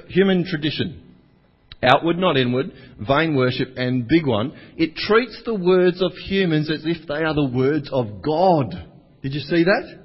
human 0.08 0.46
tradition. 0.46 1.08
Outward, 1.84 2.18
not 2.18 2.38
inward, 2.38 2.72
vain 3.00 3.36
worship, 3.36 3.70
and 3.76 4.08
big 4.08 4.28
one, 4.28 4.54
it 4.78 4.96
treats 4.96 5.42
the 5.46 5.56
words 5.56 6.02
of 6.02 6.12
humans 6.12 6.70
as 6.70 6.84
if 6.86 7.08
they 7.08 7.24
are 7.24 7.34
the 7.34 7.52
words 7.52 7.90
of 7.92 8.22
God. 8.22 8.88
Did 9.24 9.34
you 9.34 9.40
see 9.40 9.64
that? 9.64 10.00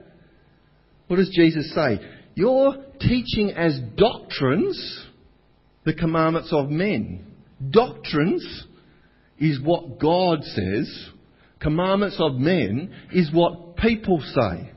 What 1.08 1.16
does 1.16 1.30
Jesus 1.34 1.74
say? 1.74 2.00
You're 2.36 2.76
teaching 3.00 3.52
as 3.56 3.80
doctrines 3.96 5.06
the 5.84 5.94
commandments 5.94 6.50
of 6.52 6.68
men. 6.68 7.32
Doctrines 7.70 8.64
is 9.38 9.58
what 9.62 9.98
God 9.98 10.44
says. 10.44 11.08
Commandments 11.60 12.18
of 12.20 12.34
men 12.34 12.94
is 13.10 13.30
what 13.32 13.78
people 13.78 14.20
say. 14.20 14.70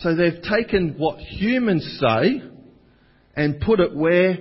So 0.00 0.16
they've 0.16 0.42
taken 0.42 0.96
what 0.98 1.20
humans 1.20 2.00
say 2.00 2.42
and 3.36 3.60
put 3.60 3.78
it 3.78 3.94
where 3.94 4.38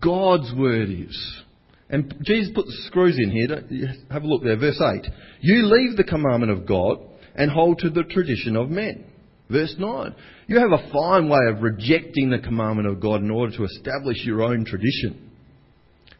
God's 0.00 0.54
word 0.56 0.90
is. 0.90 1.42
And 1.88 2.14
Jesus 2.22 2.52
put 2.54 2.66
the 2.66 2.82
screws 2.86 3.18
in 3.18 3.32
here. 3.32 3.96
Have 4.12 4.22
a 4.22 4.26
look 4.28 4.44
there. 4.44 4.56
Verse 4.56 4.80
8. 4.80 5.10
You 5.40 5.66
leave 5.66 5.96
the 5.96 6.04
commandment 6.04 6.52
of 6.52 6.68
God 6.68 6.98
and 7.34 7.50
hold 7.50 7.80
to 7.80 7.90
the 7.90 8.04
tradition 8.04 8.54
of 8.54 8.70
men. 8.70 9.06
Verse 9.50 9.74
9. 9.76 10.14
You 10.50 10.58
have 10.58 10.72
a 10.72 10.90
fine 10.92 11.28
way 11.28 11.46
of 11.48 11.62
rejecting 11.62 12.28
the 12.28 12.40
commandment 12.40 12.88
of 12.88 13.00
God 13.00 13.22
in 13.22 13.30
order 13.30 13.56
to 13.56 13.62
establish 13.62 14.24
your 14.24 14.42
own 14.42 14.64
tradition. 14.64 15.30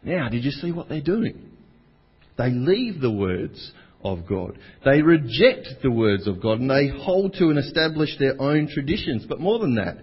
Now, 0.05 0.29
did 0.29 0.45
you 0.45 0.53
see 0.53 0.71
what 0.71 0.89
they're 0.89 1.01
doing? 1.01 1.51
They 2.39 2.51
leave 2.51 3.01
the 3.01 3.11
words 3.11 3.73
of 4.05 4.29
God. 4.29 4.57
They 4.85 5.03
reject 5.03 5.83
the 5.83 5.91
words 5.91 6.29
of 6.29 6.41
God 6.41 6.61
and 6.61 6.71
they 6.71 6.87
hold 6.87 7.35
to 7.41 7.49
and 7.49 7.59
establish 7.59 8.11
their 8.21 8.41
own 8.41 8.69
traditions. 8.73 9.27
But 9.29 9.41
more 9.41 9.59
than 9.59 9.75
that, 9.75 9.97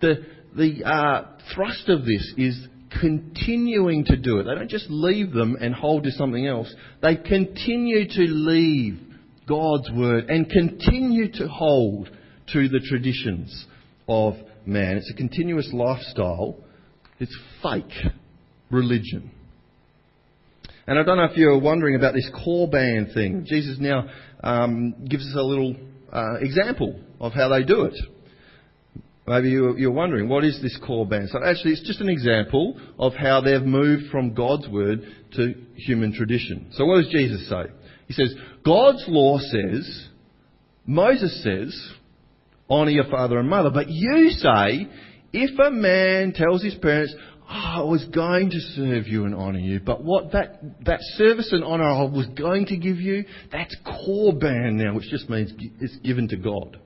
the, 0.00 0.24
the 0.56 0.82
uh, 0.82 1.26
thrust 1.54 1.86
of 1.90 2.06
this 2.06 2.32
is 2.38 2.66
continuing 2.98 4.06
to 4.06 4.16
do 4.16 4.38
it. 4.38 4.44
They 4.44 4.54
don't 4.54 4.70
just 4.70 4.88
leave 4.88 5.32
them 5.32 5.58
and 5.60 5.74
hold 5.74 6.04
to 6.04 6.12
something 6.12 6.46
else. 6.46 6.74
They 7.02 7.16
continue 7.16 8.08
to 8.08 8.22
leave 8.22 9.00
God's 9.46 9.90
word 9.94 10.30
and 10.30 10.48
continue 10.48 11.30
to 11.32 11.46
hold 11.46 12.08
to 12.52 12.68
the 12.68 12.80
traditions 12.80 13.66
of 14.08 14.34
man. 14.66 14.96
It's 14.96 15.10
a 15.10 15.16
continuous 15.16 15.70
lifestyle. 15.72 16.56
It's 17.18 17.36
fake 17.62 18.12
religion. 18.70 19.30
And 20.86 20.98
I 20.98 21.02
don't 21.02 21.18
know 21.18 21.24
if 21.24 21.36
you're 21.36 21.58
wondering 21.58 21.94
about 21.94 22.14
this 22.14 22.28
Korban 22.34 23.14
thing. 23.14 23.44
Jesus 23.46 23.76
now 23.78 24.08
um, 24.42 25.04
gives 25.08 25.24
us 25.26 25.34
a 25.36 25.42
little 25.42 25.76
uh, 26.12 26.38
example 26.40 26.98
of 27.20 27.32
how 27.32 27.48
they 27.48 27.62
do 27.62 27.84
it. 27.84 27.94
Maybe 29.26 29.50
you're 29.50 29.92
wondering, 29.92 30.28
what 30.28 30.44
is 30.44 30.60
this 30.60 30.76
Korban? 30.82 31.28
So 31.28 31.38
actually, 31.44 31.72
it's 31.72 31.86
just 31.86 32.00
an 32.00 32.08
example 32.08 32.80
of 32.98 33.12
how 33.14 33.40
they've 33.40 33.62
moved 33.62 34.10
from 34.10 34.34
God's 34.34 34.66
word 34.68 35.02
to 35.36 35.54
human 35.76 36.12
tradition. 36.12 36.70
So 36.72 36.84
what 36.86 37.02
does 37.02 37.12
Jesus 37.12 37.48
say? 37.48 37.64
He 38.08 38.14
says, 38.14 38.34
God's 38.64 39.04
law 39.06 39.38
says, 39.38 40.08
Moses 40.84 41.44
says, 41.44 41.92
honour 42.70 42.90
your 42.90 43.10
father 43.10 43.38
and 43.38 43.48
mother. 43.48 43.70
But 43.70 43.88
you 43.88 44.30
say, 44.30 44.88
if 45.32 45.58
a 45.58 45.70
man 45.70 46.32
tells 46.32 46.62
his 46.62 46.74
parents, 46.76 47.14
oh, 47.42 47.80
I 47.80 47.82
was 47.82 48.04
going 48.06 48.50
to 48.50 48.60
serve 48.74 49.06
you 49.06 49.24
and 49.24 49.34
honour 49.34 49.58
you, 49.58 49.80
but 49.80 50.02
what 50.02 50.32
that, 50.32 50.84
that 50.84 51.00
service 51.16 51.50
and 51.52 51.64
honour 51.64 51.84
I 51.84 52.02
was 52.02 52.26
going 52.38 52.66
to 52.66 52.76
give 52.76 52.96
you, 52.96 53.24
that's 53.50 53.74
Korban 53.84 54.74
now, 54.74 54.94
which 54.94 55.08
just 55.10 55.28
means 55.28 55.52
it's 55.80 55.96
given 55.98 56.28
to 56.28 56.36
God. 56.36 56.78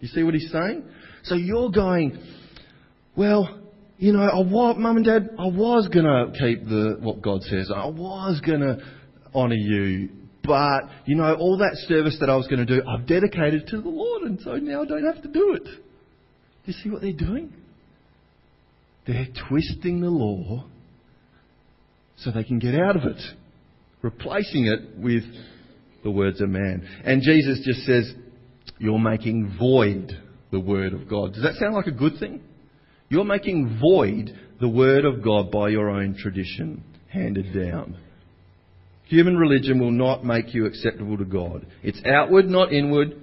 You 0.00 0.08
see 0.08 0.22
what 0.22 0.34
he's 0.34 0.50
saying? 0.50 0.84
So 1.24 1.34
you're 1.34 1.70
going, 1.70 2.18
well, 3.16 3.60
you 3.98 4.14
know, 4.14 4.22
I 4.22 4.38
was, 4.38 4.76
mum 4.78 4.96
and 4.96 5.04
dad, 5.04 5.30
I 5.38 5.46
was 5.46 5.88
going 5.92 6.06
to 6.06 6.32
keep 6.38 6.64
the, 6.64 6.96
what 7.00 7.20
God 7.20 7.42
says. 7.42 7.70
I 7.74 7.86
was 7.86 8.40
going 8.40 8.60
to 8.60 8.78
honour 9.34 9.54
you. 9.54 10.08
But, 10.42 10.82
you 11.06 11.16
know, 11.16 11.34
all 11.34 11.58
that 11.58 11.76
service 11.86 12.16
that 12.20 12.30
I 12.30 12.36
was 12.36 12.46
going 12.46 12.64
to 12.64 12.76
do, 12.76 12.82
I've 12.86 13.06
dedicated 13.06 13.66
to 13.68 13.80
the 13.80 13.88
Lord, 13.88 14.22
and 14.22 14.40
so 14.40 14.56
now 14.56 14.82
I 14.82 14.86
don't 14.86 15.04
have 15.04 15.22
to 15.22 15.28
do 15.28 15.54
it. 15.54 15.64
Do 15.64 15.70
you 16.64 16.72
see 16.72 16.90
what 16.90 17.02
they're 17.02 17.12
doing? 17.12 17.52
They're 19.06 19.28
twisting 19.48 20.00
the 20.00 20.10
law 20.10 20.64
so 22.16 22.30
they 22.30 22.44
can 22.44 22.58
get 22.58 22.74
out 22.74 22.96
of 22.96 23.04
it, 23.04 23.20
replacing 24.02 24.66
it 24.66 24.98
with 24.98 25.24
the 26.02 26.10
words 26.10 26.40
of 26.40 26.48
man. 26.48 26.86
And 27.04 27.22
Jesus 27.22 27.60
just 27.64 27.80
says, 27.86 28.12
You're 28.78 28.98
making 28.98 29.56
void 29.58 30.12
the 30.50 30.60
Word 30.60 30.92
of 30.92 31.08
God. 31.08 31.34
Does 31.34 31.42
that 31.42 31.54
sound 31.54 31.74
like 31.74 31.86
a 31.86 31.92
good 31.92 32.18
thing? 32.18 32.42
You're 33.08 33.24
making 33.24 33.78
void 33.80 34.30
the 34.60 34.68
Word 34.68 35.04
of 35.04 35.22
God 35.22 35.50
by 35.50 35.68
your 35.68 35.90
own 35.90 36.14
tradition 36.16 36.84
handed 37.08 37.54
down. 37.54 37.96
Human 39.10 39.36
religion 39.36 39.80
will 39.80 39.90
not 39.90 40.24
make 40.24 40.54
you 40.54 40.66
acceptable 40.66 41.18
to 41.18 41.24
God. 41.24 41.66
It's 41.82 42.00
outward, 42.06 42.46
not 42.46 42.72
inward. 42.72 43.20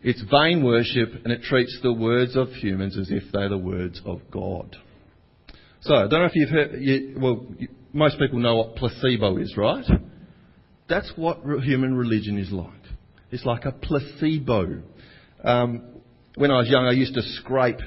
It's 0.00 0.22
vain 0.30 0.64
worship, 0.64 1.10
and 1.24 1.30
it 1.30 1.42
treats 1.42 1.78
the 1.82 1.92
words 1.92 2.36
of 2.36 2.48
humans 2.48 2.96
as 2.96 3.10
if 3.10 3.24
they're 3.30 3.50
the 3.50 3.58
words 3.58 4.00
of 4.06 4.22
God. 4.30 4.78
So, 5.82 5.94
I 5.94 6.08
don't 6.08 6.20
know 6.20 6.24
if 6.24 6.34
you've 6.34 6.48
heard, 6.48 6.80
you, 6.80 7.18
well, 7.20 7.46
most 7.92 8.18
people 8.18 8.38
know 8.38 8.56
what 8.56 8.76
placebo 8.76 9.36
is, 9.36 9.54
right? 9.58 9.84
That's 10.88 11.12
what 11.16 11.40
human 11.64 11.94
religion 11.94 12.38
is 12.38 12.50
like. 12.50 12.70
It's 13.30 13.44
like 13.44 13.66
a 13.66 13.72
placebo. 13.72 14.80
Um, 15.44 16.00
when 16.36 16.50
I 16.50 16.60
was 16.60 16.68
young, 16.70 16.86
I 16.86 16.92
used 16.92 17.12
to 17.12 17.22
scrape 17.22 17.80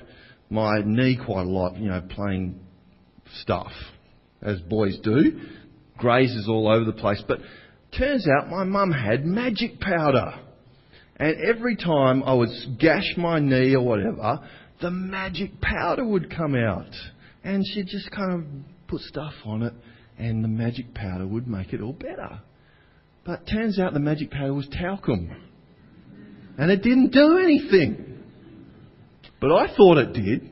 my 0.51 0.81
knee 0.85 1.17
quite 1.17 1.47
a 1.47 1.49
lot, 1.49 1.77
you 1.77 1.89
know, 1.89 2.03
playing 2.11 2.59
stuff, 3.41 3.71
as 4.43 4.61
boys 4.61 4.99
do. 4.99 5.39
Grazes 6.03 6.49
all 6.49 6.67
over 6.67 6.83
the 6.83 6.91
place. 6.91 7.23
But 7.25 7.39
turns 7.97 8.27
out 8.27 8.49
my 8.49 8.65
mum 8.65 8.91
had 8.91 9.25
magic 9.25 9.79
powder. 9.79 10.33
And 11.15 11.37
every 11.47 11.77
time 11.77 12.23
I 12.23 12.33
would 12.33 12.49
gash 12.77 13.15
my 13.15 13.39
knee 13.39 13.73
or 13.73 13.85
whatever, 13.85 14.41
the 14.81 14.91
magic 14.91 15.61
powder 15.61 16.05
would 16.05 16.29
come 16.29 16.55
out. 16.55 16.93
And 17.45 17.63
she'd 17.65 17.87
just 17.87 18.11
kind 18.11 18.33
of 18.33 18.43
put 18.89 18.99
stuff 18.99 19.31
on 19.45 19.63
it, 19.63 19.73
and 20.17 20.43
the 20.43 20.49
magic 20.49 20.93
powder 20.93 21.25
would 21.25 21.47
make 21.47 21.71
it 21.71 21.79
all 21.79 21.93
better. 21.93 22.41
But 23.25 23.47
turns 23.47 23.79
out 23.79 23.93
the 23.93 24.01
magic 24.01 24.29
powder 24.29 24.53
was 24.53 24.67
talcum. 24.67 25.31
And 26.57 26.69
it 26.69 26.83
didn't 26.83 27.13
do 27.13 27.37
anything. 27.37 28.23
But 29.39 29.53
I 29.53 29.73
thought 29.73 29.99
it 29.99 30.11
did. 30.11 30.49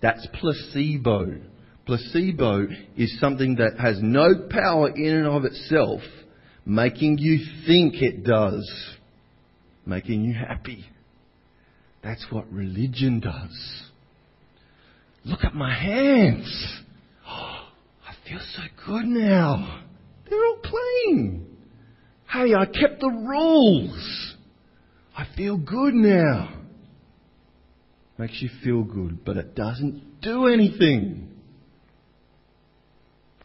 That's 0.00 0.26
placebo. 0.40 1.42
Placebo 1.86 2.66
is 2.96 3.18
something 3.18 3.56
that 3.56 3.78
has 3.80 3.98
no 4.00 4.46
power 4.50 4.90
in 4.90 5.14
and 5.14 5.26
of 5.26 5.44
itself, 5.44 6.00
making 6.64 7.18
you 7.18 7.38
think 7.66 8.00
it 8.00 8.24
does, 8.24 8.96
making 9.84 10.24
you 10.24 10.34
happy. 10.34 10.84
That's 12.02 12.24
what 12.30 12.50
religion 12.52 13.20
does. 13.20 13.82
Look 15.24 15.44
at 15.44 15.54
my 15.54 15.72
hands. 15.74 16.82
Oh, 17.26 17.68
I 18.08 18.28
feel 18.28 18.40
so 18.54 18.62
good 18.86 19.04
now. 19.04 19.82
They're 20.28 20.44
all 20.44 20.60
clean. 20.62 21.46
Hey, 22.30 22.54
I 22.54 22.64
kept 22.66 23.00
the 23.00 23.08
rules. 23.08 24.34
I 25.16 25.26
feel 25.36 25.58
good 25.58 25.94
now. 25.94 26.60
Makes 28.18 28.40
you 28.40 28.50
feel 28.62 28.82
good, 28.84 29.24
but 29.24 29.36
it 29.36 29.54
doesn't 29.54 30.20
do 30.22 30.46
anything. 30.46 31.31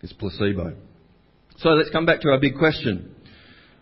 It's 0.07 0.13
placebo. 0.13 0.73
So 1.57 1.69
let's 1.71 1.89
come 1.89 2.05
back 2.05 2.21
to 2.21 2.29
our 2.29 2.39
big 2.39 2.57
question. 2.57 3.13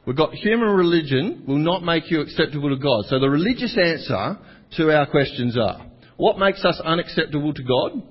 We've 0.08 0.18
got 0.18 0.34
human 0.34 0.70
religion 0.70 1.44
will 1.48 1.60
not 1.60 1.84
make 1.84 2.10
you 2.10 2.22
acceptable 2.22 2.70
to 2.70 2.82
God. 2.82 3.06
So 3.10 3.20
the 3.20 3.30
religious 3.30 3.78
answer 3.78 4.40
to 4.78 4.92
our 4.92 5.06
questions 5.06 5.56
are 5.56 5.86
what 6.18 6.40
makes 6.40 6.66
us 6.66 6.82
unacceptable 6.84 7.54
to 7.54 7.64
God? 7.64 8.02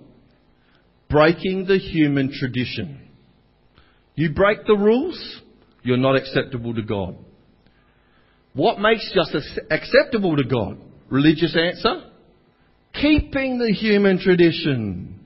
Breaking 1.10 1.66
the 1.66 1.78
human 1.78 2.32
tradition. 2.32 3.08
You 4.14 4.32
break 4.32 4.64
the 4.64 4.76
rules, 4.76 5.40
you're 5.82 5.96
not 5.96 6.14
acceptable 6.14 6.72
to 6.74 6.82
God. 6.82 7.16
What 8.52 8.78
makes 8.78 9.12
us 9.18 9.34
acceptable 9.72 10.36
to 10.36 10.44
God? 10.44 10.78
Religious 11.10 11.56
answer? 11.56 12.10
Keeping 12.92 13.58
the 13.58 13.72
human 13.72 14.20
tradition. 14.20 15.18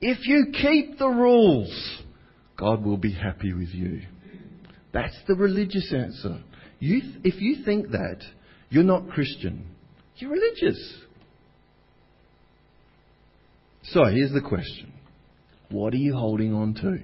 If 0.00 0.26
you 0.26 0.46
keep 0.52 0.98
the 0.98 1.08
rules, 1.08 2.01
God 2.62 2.84
will 2.84 2.96
be 2.96 3.12
happy 3.12 3.52
with 3.52 3.70
you. 3.70 4.02
That's 4.92 5.16
the 5.26 5.34
religious 5.34 5.92
answer. 5.92 6.38
You, 6.78 7.00
if 7.24 7.40
you 7.40 7.64
think 7.64 7.90
that, 7.90 8.20
you're 8.70 8.84
not 8.84 9.08
Christian. 9.08 9.66
You're 10.14 10.30
religious. 10.30 11.00
So 13.86 14.04
here's 14.04 14.32
the 14.32 14.40
question 14.40 14.92
What 15.70 15.92
are 15.92 15.96
you 15.96 16.14
holding 16.14 16.54
on 16.54 16.74
to? 16.74 17.00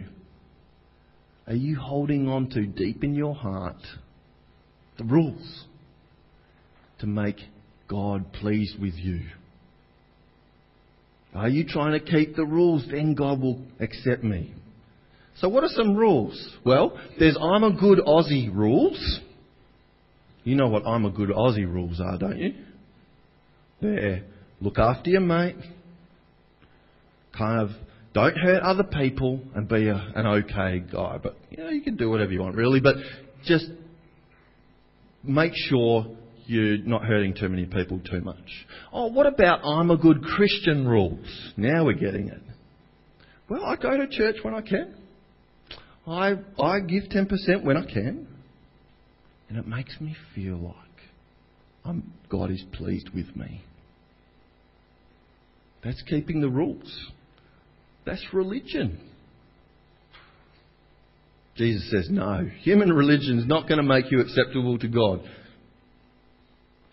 Are 1.48 1.56
you 1.56 1.76
holding 1.76 2.28
on 2.28 2.50
to 2.50 2.64
deep 2.64 3.02
in 3.02 3.16
your 3.16 3.34
heart 3.34 3.82
the 4.96 5.02
rules 5.02 5.64
to 7.00 7.08
make 7.08 7.40
God 7.88 8.32
pleased 8.32 8.80
with 8.80 8.94
you? 8.94 9.22
Are 11.34 11.48
you 11.48 11.66
trying 11.66 11.98
to 11.98 12.12
keep 12.12 12.36
the 12.36 12.46
rules? 12.46 12.86
Then 12.88 13.14
God 13.14 13.40
will 13.40 13.60
accept 13.80 14.22
me. 14.22 14.54
So, 15.40 15.48
what 15.48 15.62
are 15.62 15.68
some 15.68 15.96
rules? 15.96 16.56
Well, 16.64 16.98
there's 17.18 17.36
I'm 17.40 17.62
a 17.62 17.72
good 17.72 17.98
Aussie 17.98 18.52
rules. 18.52 19.20
You 20.42 20.56
know 20.56 20.68
what 20.68 20.86
I'm 20.86 21.04
a 21.04 21.10
good 21.10 21.28
Aussie 21.28 21.66
rules 21.66 22.00
are, 22.00 22.18
don't 22.18 22.38
you? 22.38 22.54
They're 23.80 24.24
look 24.60 24.78
after 24.78 25.10
your 25.10 25.20
mate, 25.20 25.56
kind 27.36 27.60
of 27.60 27.70
don't 28.14 28.36
hurt 28.36 28.62
other 28.62 28.82
people, 28.82 29.40
and 29.54 29.68
be 29.68 29.88
a, 29.88 29.94
an 29.94 30.26
okay 30.26 30.80
guy. 30.80 31.18
But 31.22 31.36
you 31.50 31.58
know, 31.58 31.68
you 31.68 31.82
can 31.82 31.96
do 31.96 32.10
whatever 32.10 32.32
you 32.32 32.40
want, 32.40 32.56
really. 32.56 32.80
But 32.80 32.96
just 33.44 33.66
make 35.22 35.52
sure 35.54 36.06
you're 36.46 36.78
not 36.78 37.04
hurting 37.04 37.34
too 37.38 37.48
many 37.48 37.66
people 37.66 38.00
too 38.00 38.22
much. 38.22 38.66
Oh, 38.92 39.06
what 39.06 39.26
about 39.26 39.60
I'm 39.64 39.90
a 39.92 39.96
good 39.96 40.22
Christian 40.22 40.88
rules? 40.88 41.52
Now 41.56 41.84
we're 41.84 41.92
getting 41.92 42.28
it. 42.28 42.42
Well, 43.48 43.64
I 43.64 43.76
go 43.76 43.96
to 43.96 44.08
church 44.08 44.36
when 44.42 44.54
I 44.54 44.62
can. 44.62 44.97
I, 46.08 46.34
I 46.58 46.80
give 46.80 47.04
10% 47.04 47.64
when 47.64 47.76
I 47.76 47.84
can. 47.84 48.26
And 49.48 49.58
it 49.58 49.66
makes 49.66 50.00
me 50.00 50.16
feel 50.34 50.56
like 50.56 50.74
I'm, 51.84 52.12
God 52.28 52.50
is 52.50 52.62
pleased 52.72 53.10
with 53.14 53.34
me. 53.36 53.62
That's 55.84 56.02
keeping 56.02 56.40
the 56.40 56.48
rules. 56.48 57.10
That's 58.04 58.24
religion. 58.32 59.00
Jesus 61.56 61.90
says, 61.90 62.08
no, 62.10 62.48
human 62.62 62.92
religion 62.92 63.38
is 63.38 63.46
not 63.46 63.68
going 63.68 63.78
to 63.78 63.82
make 63.82 64.10
you 64.10 64.20
acceptable 64.20 64.78
to 64.78 64.88
God. 64.88 65.20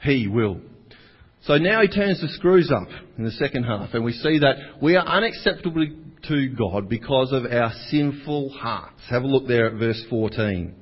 He 0.02 0.28
will. 0.28 0.60
So 1.44 1.58
now 1.58 1.82
he 1.82 1.88
turns 1.88 2.22
the 2.22 2.30
screws 2.30 2.72
up 2.72 2.88
in 3.18 3.24
the 3.24 3.32
second 3.32 3.64
half, 3.64 3.94
and 3.94 4.04
we 4.04 4.14
see 4.14 4.40
that 4.40 4.56
we 4.82 4.96
are 4.96 5.06
unacceptable 5.06 5.86
to 6.28 6.50
God 6.50 6.90
because 6.90 7.32
of 7.32 7.46
our 7.46 7.72
sinful 7.90 8.50
hearts. 8.50 9.02
Have 9.10 9.24
a 9.24 9.28
look 9.28 9.48
there 9.48 9.68
at 9.68 9.80
verse 9.80 10.04
14. 10.10 10.74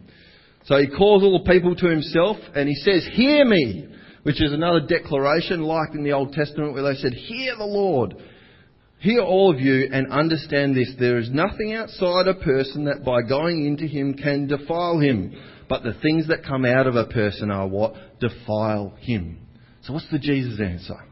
So 0.66 0.78
he 0.78 0.88
calls 0.88 1.24
all 1.24 1.44
the 1.44 1.52
people 1.52 1.76
to 1.76 1.88
himself, 1.88 2.38
and 2.56 2.70
he 2.70 2.76
says, 2.76 3.06
Hear 3.14 3.46
me, 3.46 3.88
which 4.24 4.42
is 4.42 4.54
another 4.54 4.82
declaration 4.82 5.62
like 5.62 5.94
in 5.94 6.04
the 6.04 6.14
Old 6.14 6.34
Testament 6.34 6.74
where 6.74 6.84
they 6.84 7.00
said, 7.00 7.14
Hear 7.14 7.56
the 7.58 7.66
Lord. 7.66 8.16
Hear 9.00 9.22
all 9.22 9.54
of 9.54 9.60
you 9.60 9.90
and 9.92 10.10
understand 10.10 10.78
this. 10.78 10.94
There 10.98 11.18
is 11.18 11.30
nothing 11.30 11.74
outside 11.74 12.28
a 12.28 12.36
person 12.36 12.86
that 12.86 13.04
by 13.04 13.22
going 13.28 13.66
into 13.66 13.86
him 13.86 14.14
can 14.14 14.48
defile 14.48 14.98
him. 15.00 15.36
But 15.68 15.84
the 15.84 15.94
things 16.02 16.30
that 16.30 16.46
come 16.46 16.64
out 16.64 16.88
of 16.88 16.96
a 16.96 17.06
person 17.06 17.52
are 17.52 17.68
what? 17.68 17.96
Defile 18.22 18.94
him. 19.00 19.40
So 19.82 19.92
what's 19.92 20.10
the 20.10 20.20
Jesus 20.20 20.62
answer? 20.62 21.04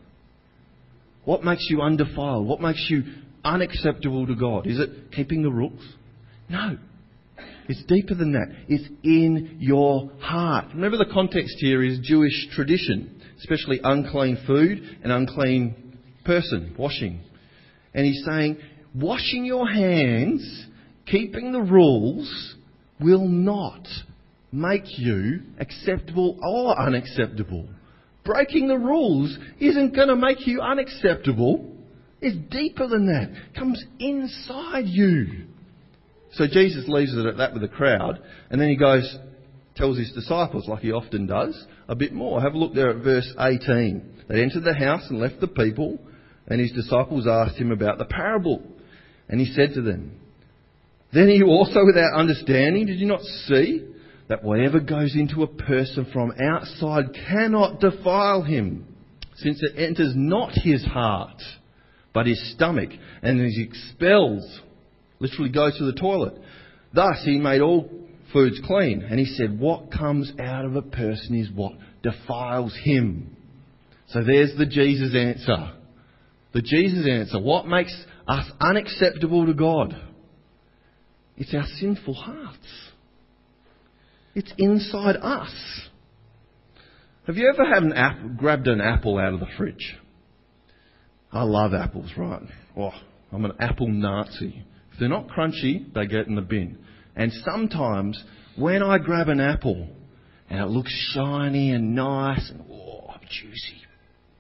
What 1.26 1.44
makes 1.44 1.68
you 1.70 1.82
undefiled? 1.82 2.48
What 2.48 2.62
makes 2.62 2.88
you 2.90 3.04
unacceptable 3.44 4.28
to 4.28 4.36
God? 4.36 4.68
Is 4.68 4.80
it 4.80 5.12
keeping 5.12 5.44
the 5.44 5.52
rules? 5.52 5.82
No. 6.50 6.78
It's 7.68 7.84
deeper 7.84 8.16
than 8.16 8.34
that. 8.34 8.48
It's 8.68 8.88
in 9.04 9.58
your 9.60 10.12
heart. 10.20 10.66
Remember 10.74 10.98
the 10.98 11.12
context 11.14 11.56
here 11.60 11.84
is 11.84 12.00
Jewish 12.04 12.50
tradition, 12.54 13.22
especially 13.40 13.80
unclean 13.84 14.38
food 14.46 15.00
and 15.04 15.12
unclean 15.12 15.98
person, 16.26 16.76
washing. 16.78 17.22
And 17.94 18.06
he's 18.06 18.24
saying, 18.26 18.58
washing 18.94 19.46
your 19.46 19.68
hands, 19.68 20.68
keeping 21.06 21.52
the 21.52 21.62
rules, 21.62 22.56
will 23.00 23.28
not 23.28 23.88
make 24.52 24.98
you 24.98 25.42
acceptable 25.60 26.38
or 26.44 26.80
unacceptable. 26.80 27.68
Breaking 28.24 28.68
the 28.68 28.78
rules 28.78 29.36
isn't 29.60 29.96
going 29.96 30.10
to 30.10 30.16
make 30.16 30.46
you 30.46 30.62
unacceptable. 30.62 31.71
It's 32.22 32.38
deeper 32.52 32.88
than 32.88 33.08
that. 33.08 33.32
It 33.32 33.56
comes 33.58 33.84
inside 34.00 34.86
you. 34.86 35.46
So 36.34 36.46
Jesus 36.48 36.88
leaves 36.88 37.14
it 37.16 37.26
at 37.26 37.38
that 37.38 37.54
with 37.54 37.64
the 37.64 37.68
crowd, 37.68 38.22
and 38.50 38.62
then 38.62 38.70
he 38.70 38.78
goes, 38.78 39.18
tells 39.76 39.98
his 39.98 40.12
disciples, 40.14 40.68
like 40.68 40.82
he 40.82 40.92
often 40.92 41.26
does, 41.26 41.66
a 41.88 41.96
bit 41.96 42.14
more. 42.14 42.42
Have 42.42 42.54
a 42.54 42.58
look 42.58 42.74
there 42.74 42.92
at 42.92 43.04
verse 43.04 43.34
18. 43.38 44.26
They 44.30 44.42
entered 44.42 44.64
the 44.64 44.74
house 44.74 45.04
and 45.10 45.20
left 45.20 45.40
the 45.42 45.48
people, 45.48 46.00
and 46.48 46.62
his 46.62 46.72
disciples 46.72 47.28
asked 47.28 47.58
him 47.58 47.72
about 47.72 47.98
the 47.98 48.06
parable. 48.06 48.62
And 49.28 49.40
he 49.40 49.52
said 49.54 49.74
to 49.74 49.82
them, 49.82 50.20
Then 51.14 51.30
you 51.30 51.48
also 51.48 51.86
without 51.86 52.14
understanding? 52.14 52.86
Did 52.86 53.00
you 53.00 53.08
not 53.08 53.22
see 53.22 53.88
that 54.30 54.44
whatever 54.44 54.80
goes 54.80 55.16
into 55.16 55.44
a 55.44 55.48
person 55.48 56.08
from 56.14 56.34
outside 56.42 57.16
cannot 57.28 57.80
defile 57.80 58.44
him, 58.44 58.86
since 59.36 59.62
it 59.62 59.78
enters 59.78 60.14
not 60.16 60.52
his 60.54 60.86
heart, 60.86 61.42
but 62.14 62.28
his 62.28 62.54
stomach, 62.54 62.90
and 63.22 63.40
is 63.40 63.58
expels, 63.58 64.60
literally 65.20 65.50
goes 65.50 65.78
to 65.78 65.86
the 65.86 66.00
toilet. 66.00 66.34
Thus, 66.94 67.22
he 67.24 67.38
made 67.38 67.62
all 67.62 67.90
foods 68.34 68.60
clean. 68.66 69.02
And 69.02 69.20
he 69.20 69.26
said, 69.26 69.60
What 69.60 69.92
comes 69.92 70.32
out 70.40 70.66
of 70.66 70.76
a 70.76 70.82
person 70.82 71.36
is 71.36 71.50
what 71.52 71.74
defiles 72.04 72.78
him. 72.84 73.36
So 74.08 74.24
there's 74.24 74.58
the 74.58 74.66
Jesus 74.66 75.16
answer. 75.16 75.74
The 76.54 76.62
Jesus 76.62 77.08
answer. 77.10 77.40
What 77.40 77.68
makes 77.68 77.96
us 78.28 78.46
unacceptable 78.60 79.46
to 79.46 79.54
God? 79.54 79.96
It's 81.38 81.54
our 81.54 81.66
sinful 81.80 82.14
hearts. 82.14 82.58
It's 84.36 84.52
inside 84.58 85.16
us. 85.16 85.54
Have 87.28 87.38
you 87.38 87.52
ever 87.54 87.66
had 87.66 87.84
an 87.84 88.36
grabbed 88.38 88.68
an 88.68 88.82
apple 88.82 89.18
out 89.18 89.34
of 89.34 89.40
the 89.40 89.48
fridge? 89.58 89.96
I 91.34 91.44
love 91.44 91.74
apples, 91.74 92.12
right? 92.18 92.42
Oh, 92.78 92.92
I'm 93.32 93.46
an 93.46 93.54
apple 93.60 93.88
Nazi 93.88 94.66
If 94.92 95.00
they're 95.00 95.10
not 95.10 95.28
crunchy, 95.28 95.94
they 95.94 96.06
get 96.06 96.28
in 96.28 96.36
the 96.36 96.42
bin. 96.42 96.78
And 97.16 97.32
sometimes 97.46 98.22
when 98.58 98.84
I 98.84 98.98
grab 98.98 99.30
an 99.30 99.40
apple 99.40 99.88
and 100.50 100.60
it 100.60 100.68
looks 100.68 100.92
shiny 101.14 101.72
and 101.72 101.96
nice 101.96 102.50
and 102.50 102.64
oh, 102.70 103.14
juicy, 103.30 103.82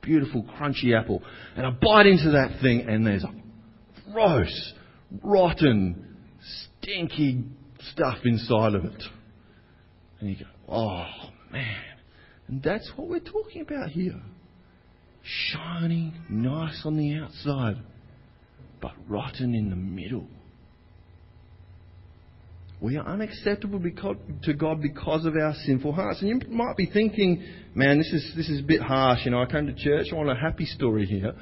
beautiful 0.02 0.44
crunchy 0.58 0.98
apple, 0.98 1.24
and 1.56 1.66
I 1.66 1.70
bite 1.70 2.08
into 2.08 2.32
that 2.32 2.60
thing 2.62 2.82
and 2.82 3.06
there's 3.06 3.26
gross, 4.12 4.74
rotten, 5.24 6.18
stinky 6.80 7.44
stuff 7.94 8.18
inside 8.26 8.76
of 8.76 8.86
it. 8.86 9.04
And 10.20 10.30
you 10.30 10.36
go, 10.38 10.46
oh 10.68 11.06
man. 11.52 11.78
And 12.48 12.62
that's 12.62 12.92
what 12.98 13.08
we're 13.08 13.20
talking 13.20 13.62
about 13.62 13.90
here. 13.90 14.22
Shiny, 15.24 16.14
nice 16.30 16.82
on 16.84 16.98
the 16.98 17.16
outside, 17.16 17.78
but 18.82 18.92
rotten 19.08 19.54
in 19.54 19.70
the 19.70 19.76
middle. 19.76 20.28
We 22.82 22.98
are 22.98 23.06
unacceptable 23.06 23.80
to 23.80 24.54
God 24.56 24.82
because 24.82 25.26
of 25.26 25.36
our 25.36 25.54
sinful 25.66 25.94
hearts. 25.94 26.22
And 26.22 26.30
you 26.30 26.50
might 26.50 26.76
be 26.76 26.88
thinking, 26.88 27.44
man, 27.76 28.00
this 28.00 28.12
is, 28.12 28.34
this 28.36 28.50
is 28.50 28.62
a 28.62 28.64
bit 28.64 28.82
harsh. 28.82 29.20
You 29.24 29.32
know, 29.32 29.42
I 29.44 29.46
came 29.46 29.68
to 29.68 29.76
church, 29.76 30.08
I 30.12 30.16
want 30.16 30.32
a 30.32 30.36
happy 30.36 30.66
story 30.66 31.06
here. 31.06 31.34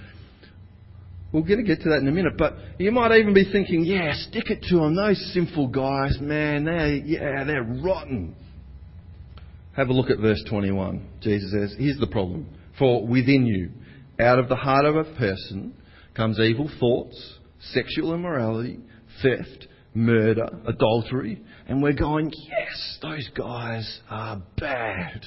We're 1.32 1.42
going 1.42 1.60
to 1.60 1.64
get 1.64 1.82
to 1.84 1.90
that 1.90 2.00
in 2.00 2.08
a 2.10 2.12
minute, 2.12 2.34
but 2.38 2.56
you 2.78 2.92
might 2.92 3.16
even 3.18 3.34
be 3.34 3.50
thinking, 3.50 3.86
yeah, 3.86 4.12
stick 4.30 4.50
it 4.50 4.64
to 4.64 4.78
them. 4.78 4.96
Those 4.96 5.32
sinful 5.34 5.68
guys, 5.68 6.18
man, 6.20 6.66
they're, 6.66 6.96
yeah, 6.96 7.44
they're 7.46 7.64
rotten. 7.64 8.36
Have 9.78 9.88
a 9.88 9.94
look 9.94 10.10
at 10.10 10.18
verse 10.18 10.44
21. 10.50 11.08
Jesus 11.22 11.52
says, 11.52 11.76
here's 11.80 12.00
the 12.00 12.08
problem. 12.08 12.48
For 12.80 13.06
within 13.06 13.46
you, 13.46 13.72
out 14.24 14.40
of 14.40 14.50
the 14.50 14.56
heart 14.56 14.86
of 14.86 14.96
a 14.96 15.04
person, 15.04 15.74
comes 16.16 16.40
evil 16.40 16.70
thoughts, 16.80 17.40
sexual 17.60 18.14
immorality, 18.14 18.80
theft, 19.22 19.68
murder, 19.94 20.48
adultery, 20.66 21.42
and 21.68 21.84
we're 21.84 21.94
going, 21.94 22.32
yes, 22.34 22.98
those 23.02 23.30
guys 23.38 24.00
are 24.10 24.42
bad. 24.58 25.26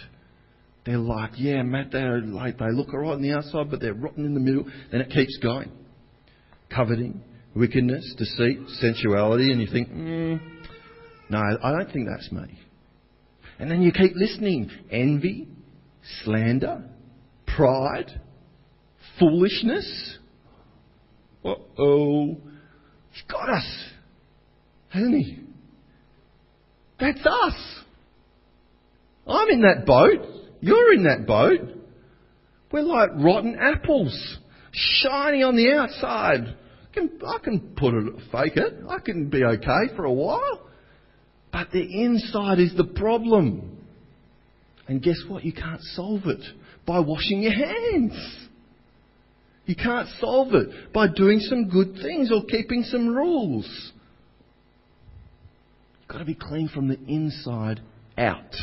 They're 0.84 0.98
like, 0.98 1.32
yeah, 1.36 1.62
Matt, 1.62 1.92
they're 1.92 2.20
like, 2.20 2.58
they 2.58 2.72
look 2.72 2.88
alright 2.88 3.12
on 3.14 3.22
the 3.22 3.32
outside, 3.32 3.70
but 3.70 3.80
they're 3.80 3.94
rotten 3.94 4.24
in 4.24 4.34
the 4.34 4.40
middle. 4.40 4.64
Then 4.90 5.00
it 5.00 5.10
keeps 5.10 5.38
going. 5.38 5.70
Coveting, 6.74 7.22
wickedness, 7.54 8.14
deceit, 8.18 8.58
sensuality, 8.80 9.52
and 9.52 9.60
you 9.60 9.68
think, 9.70 9.90
mm, 9.90 10.40
no, 11.30 11.38
I 11.38 11.70
don't 11.70 11.92
think 11.92 12.08
that's 12.10 12.32
me. 12.32 12.58
And 13.58 13.70
then 13.70 13.82
you 13.82 13.92
keep 13.92 14.12
listening. 14.16 14.70
Envy, 14.90 15.46
slander, 16.24 16.84
pride, 17.56 18.20
foolishness. 19.18 20.18
Uh 21.44 21.54
oh. 21.78 22.36
He's 23.10 23.22
got 23.28 23.50
us 23.50 23.92
hasn't 24.92 25.14
he? 25.14 25.38
That's 27.00 27.20
us. 27.20 27.82
I'm 29.26 29.48
in 29.48 29.62
that 29.62 29.86
boat. 29.86 30.20
You're 30.60 30.92
in 30.92 31.04
that 31.04 31.26
boat. 31.26 31.60
We're 32.70 32.82
like 32.82 33.10
rotten 33.16 33.56
apples, 33.58 34.38
shiny 34.72 35.42
on 35.42 35.56
the 35.56 35.72
outside. 35.72 36.56
I 36.90 36.94
can, 36.94 37.10
I 37.26 37.38
can 37.42 37.74
put 37.76 37.94
it, 37.94 38.14
fake 38.30 38.56
it. 38.56 38.84
I 38.88 38.98
can 38.98 39.28
be 39.28 39.44
okay 39.44 39.96
for 39.96 40.04
a 40.04 40.12
while. 40.12 40.68
But 41.52 41.70
the 41.70 41.82
inside 41.82 42.58
is 42.58 42.74
the 42.76 42.84
problem. 42.84 43.78
And 44.88 45.02
guess 45.02 45.18
what? 45.28 45.44
You 45.44 45.52
can't 45.52 45.80
solve 45.94 46.22
it 46.26 46.42
by 46.86 47.00
washing 47.00 47.42
your 47.42 47.52
hands. 47.52 48.48
You 49.66 49.76
can't 49.76 50.08
solve 50.20 50.54
it 50.54 50.92
by 50.92 51.06
doing 51.08 51.38
some 51.40 51.68
good 51.68 51.94
things 52.02 52.32
or 52.32 52.44
keeping 52.44 52.82
some 52.82 53.14
rules 53.14 53.92
You've 56.12 56.18
got 56.18 56.18
to 56.18 56.24
be 56.26 56.34
clean 56.34 56.68
from 56.68 56.88
the 56.88 56.98
inside 57.08 57.80
out. 58.18 58.54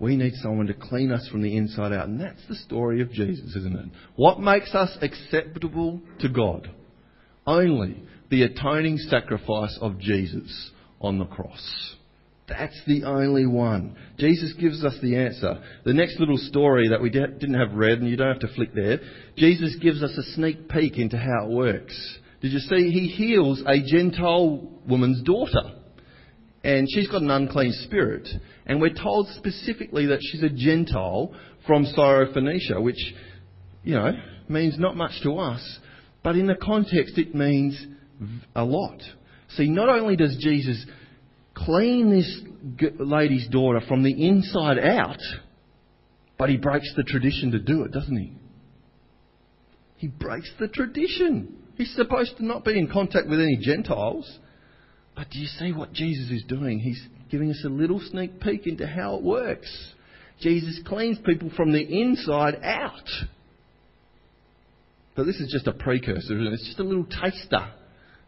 We 0.00 0.16
need 0.16 0.32
someone 0.42 0.66
to 0.66 0.74
clean 0.74 1.12
us 1.12 1.28
from 1.28 1.42
the 1.42 1.56
inside 1.56 1.92
out. 1.92 2.08
And 2.08 2.20
that's 2.20 2.44
the 2.48 2.56
story 2.56 3.00
of 3.00 3.12
Jesus, 3.12 3.54
isn't 3.54 3.78
it? 3.78 3.86
What 4.16 4.40
makes 4.40 4.74
us 4.74 4.98
acceptable 5.00 6.00
to 6.18 6.28
God? 6.28 6.68
Only 7.46 8.02
the 8.28 8.42
atoning 8.42 8.98
sacrifice 8.98 9.78
of 9.80 10.00
Jesus 10.00 10.72
on 11.00 11.20
the 11.20 11.26
cross. 11.26 11.94
That's 12.58 12.80
the 12.86 13.04
only 13.04 13.46
one. 13.46 13.96
Jesus 14.18 14.52
gives 14.60 14.84
us 14.84 14.94
the 15.00 15.16
answer. 15.16 15.62
The 15.84 15.94
next 15.94 16.20
little 16.20 16.36
story 16.36 16.88
that 16.88 17.00
we 17.00 17.08
didn't 17.08 17.54
have 17.54 17.72
read, 17.72 17.98
and 17.98 18.08
you 18.08 18.16
don't 18.16 18.32
have 18.32 18.40
to 18.40 18.54
flick 18.54 18.74
there, 18.74 18.98
Jesus 19.36 19.76
gives 19.80 20.02
us 20.02 20.16
a 20.18 20.22
sneak 20.34 20.68
peek 20.68 20.98
into 20.98 21.16
how 21.16 21.46
it 21.46 21.50
works. 21.50 22.18
Did 22.42 22.52
you 22.52 22.58
see? 22.58 22.90
He 22.90 23.08
heals 23.08 23.62
a 23.66 23.80
Gentile 23.80 24.68
woman's 24.86 25.22
daughter. 25.22 25.78
And 26.64 26.86
she's 26.92 27.08
got 27.08 27.22
an 27.22 27.30
unclean 27.30 27.72
spirit. 27.84 28.28
And 28.66 28.80
we're 28.80 28.94
told 28.94 29.28
specifically 29.36 30.06
that 30.06 30.20
she's 30.20 30.42
a 30.42 30.48
Gentile 30.48 31.34
from 31.66 31.86
Syrophoenicia, 31.86 32.82
which, 32.82 33.14
you 33.82 33.94
know, 33.94 34.12
means 34.48 34.78
not 34.78 34.96
much 34.96 35.12
to 35.22 35.38
us. 35.38 35.78
But 36.22 36.36
in 36.36 36.46
the 36.46 36.54
context, 36.54 37.16
it 37.18 37.34
means 37.34 37.84
a 38.54 38.64
lot. 38.64 39.00
See, 39.56 39.68
not 39.68 39.88
only 39.88 40.16
does 40.16 40.36
Jesus 40.40 40.84
clean 41.54 42.10
this 42.10 42.40
lady's 42.98 43.48
daughter 43.48 43.80
from 43.86 44.02
the 44.02 44.26
inside 44.26 44.78
out, 44.78 45.20
but 46.38 46.48
he 46.48 46.56
breaks 46.56 46.92
the 46.96 47.04
tradition 47.04 47.52
to 47.52 47.58
do 47.58 47.82
it, 47.82 47.92
doesn't 47.92 48.16
he? 48.16 48.32
He 49.96 50.08
breaks 50.08 50.50
the 50.58 50.68
tradition. 50.68 51.56
He's 51.76 51.94
supposed 51.94 52.36
to 52.38 52.44
not 52.44 52.64
be 52.64 52.78
in 52.78 52.88
contact 52.88 53.28
with 53.28 53.40
any 53.40 53.58
Gentiles. 53.60 54.38
But 55.14 55.30
do 55.30 55.38
you 55.38 55.46
see 55.46 55.72
what 55.72 55.92
Jesus 55.92 56.30
is 56.30 56.44
doing? 56.48 56.80
He's 56.80 57.00
giving 57.30 57.50
us 57.50 57.62
a 57.64 57.68
little 57.68 58.00
sneak 58.00 58.40
peek 58.40 58.66
into 58.66 58.86
how 58.86 59.16
it 59.16 59.22
works. 59.22 59.94
Jesus 60.40 60.80
cleans 60.86 61.18
people 61.24 61.50
from 61.56 61.72
the 61.72 61.82
inside 61.82 62.60
out. 62.64 63.08
But 65.14 65.24
this 65.24 65.36
is 65.36 65.52
just 65.52 65.66
a 65.66 65.72
precursor, 65.72 66.38
it? 66.38 66.52
It's 66.52 66.66
just 66.66 66.80
a 66.80 66.84
little 66.84 67.04
taster 67.04 67.72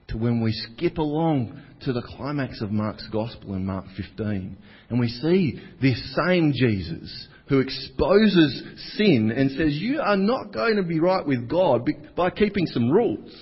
to 0.08 0.18
when 0.18 0.42
we 0.42 0.52
skip 0.52 0.98
along 0.98 1.60
to 1.82 1.92
the 1.92 2.02
climax 2.02 2.60
of 2.60 2.70
Mark's 2.70 3.06
Gospel 3.12 3.54
in 3.54 3.66
Mark 3.66 3.86
15. 3.96 4.56
And 4.88 5.00
we 5.00 5.08
see 5.08 5.60
this 5.80 6.16
same 6.26 6.52
Jesus 6.54 7.28
who 7.48 7.60
exposes 7.60 8.62
sin 8.96 9.32
and 9.34 9.50
says, 9.50 9.74
You 9.74 10.00
are 10.00 10.16
not 10.16 10.52
going 10.52 10.76
to 10.76 10.82
be 10.82 11.00
right 11.00 11.26
with 11.26 11.48
God 11.48 11.88
by 12.16 12.30
keeping 12.30 12.66
some 12.66 12.90
rules. 12.90 13.32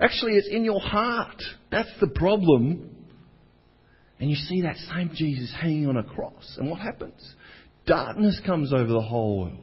Actually, 0.00 0.32
it's 0.34 0.48
in 0.48 0.64
your 0.64 0.80
heart. 0.80 1.42
That's 1.70 1.90
the 2.00 2.08
problem. 2.08 2.90
And 4.20 4.30
you 4.30 4.36
see 4.36 4.62
that 4.62 4.76
same 4.92 5.10
Jesus 5.14 5.52
hanging 5.60 5.88
on 5.88 5.96
a 5.96 6.02
cross. 6.02 6.56
And 6.58 6.70
what 6.70 6.80
happens? 6.80 7.34
Darkness 7.86 8.40
comes 8.44 8.72
over 8.72 8.86
the 8.86 9.00
whole 9.00 9.42
world. 9.42 9.58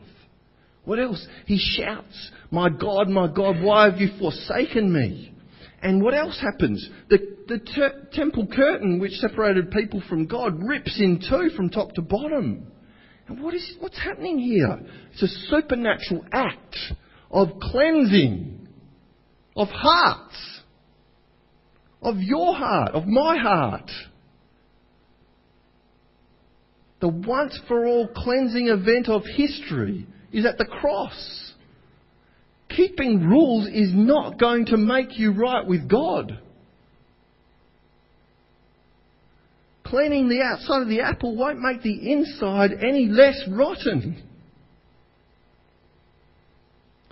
What 0.86 1.00
else? 1.00 1.26
He 1.46 1.58
shouts, 1.58 2.32
My 2.52 2.70
God, 2.70 3.10
my 3.10 3.28
God, 3.28 3.62
why 3.62 3.90
have 3.90 4.00
you 4.00 4.10
forsaken 4.20 4.92
me? 4.92 5.35
And 5.82 6.02
what 6.02 6.14
else 6.14 6.40
happens? 6.40 6.90
The, 7.10 7.20
the 7.48 7.60
ter- 7.60 8.08
temple 8.12 8.48
curtain, 8.48 9.00
which 9.00 9.12
separated 9.14 9.72
people 9.72 10.02
from 10.10 10.26
God, 10.26 10.58
rips 10.64 11.00
in 11.00 11.20
two 11.20 11.50
from 11.56 11.70
top 11.70 11.94
to 11.94 12.02
bottom. 12.02 12.68
And 13.28 13.42
what 13.42 13.54
is, 13.54 13.76
what's 13.80 14.00
happening 14.00 14.40
here? 14.40 14.80
It's 15.14 15.24
a 15.24 15.28
supernatural 15.50 16.26
act 16.32 16.76
of 17.32 17.50
cleansing 17.62 18.68
of 19.56 19.70
hearts, 19.70 20.36
of 22.02 22.18
your 22.18 22.56
heart, 22.56 22.92
of 22.94 23.06
my 23.06 23.38
heart. 23.38 23.90
The 27.00 27.08
once 27.08 27.60
for 27.68 27.86
all 27.86 28.08
cleansing 28.08 28.68
event 28.68 29.10
of 29.10 29.24
history 29.36 30.08
is 30.32 30.46
at 30.46 30.58
the 30.58 30.66
cross. 30.66 31.45
Keeping 32.70 33.22
rules 33.22 33.68
is 33.68 33.92
not 33.94 34.40
going 34.40 34.66
to 34.68 34.78
make 34.78 35.18
you 35.18 35.32
right 35.32 35.66
with 35.66 35.90
God. 35.90 36.40
Cleaning 39.86 40.28
the 40.28 40.42
outside 40.42 40.82
of 40.82 40.88
the 40.88 41.02
apple 41.02 41.36
won't 41.36 41.60
make 41.60 41.84
the 41.84 42.12
inside 42.12 42.72
any 42.82 43.08
less 43.08 43.40
rotten. 43.48 44.24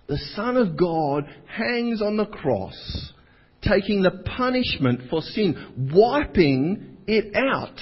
The 0.08 0.18
Son 0.36 0.58
of 0.58 0.76
God 0.76 1.28
hangs 1.48 2.02
on 2.02 2.18
the 2.18 2.26
cross, 2.26 3.14
taking 3.62 4.02
the 4.02 4.24
punishment 4.38 5.02
for 5.10 5.22
sin, 5.22 5.92
wiping 5.94 6.98
it 7.08 7.36
out. 7.36 7.80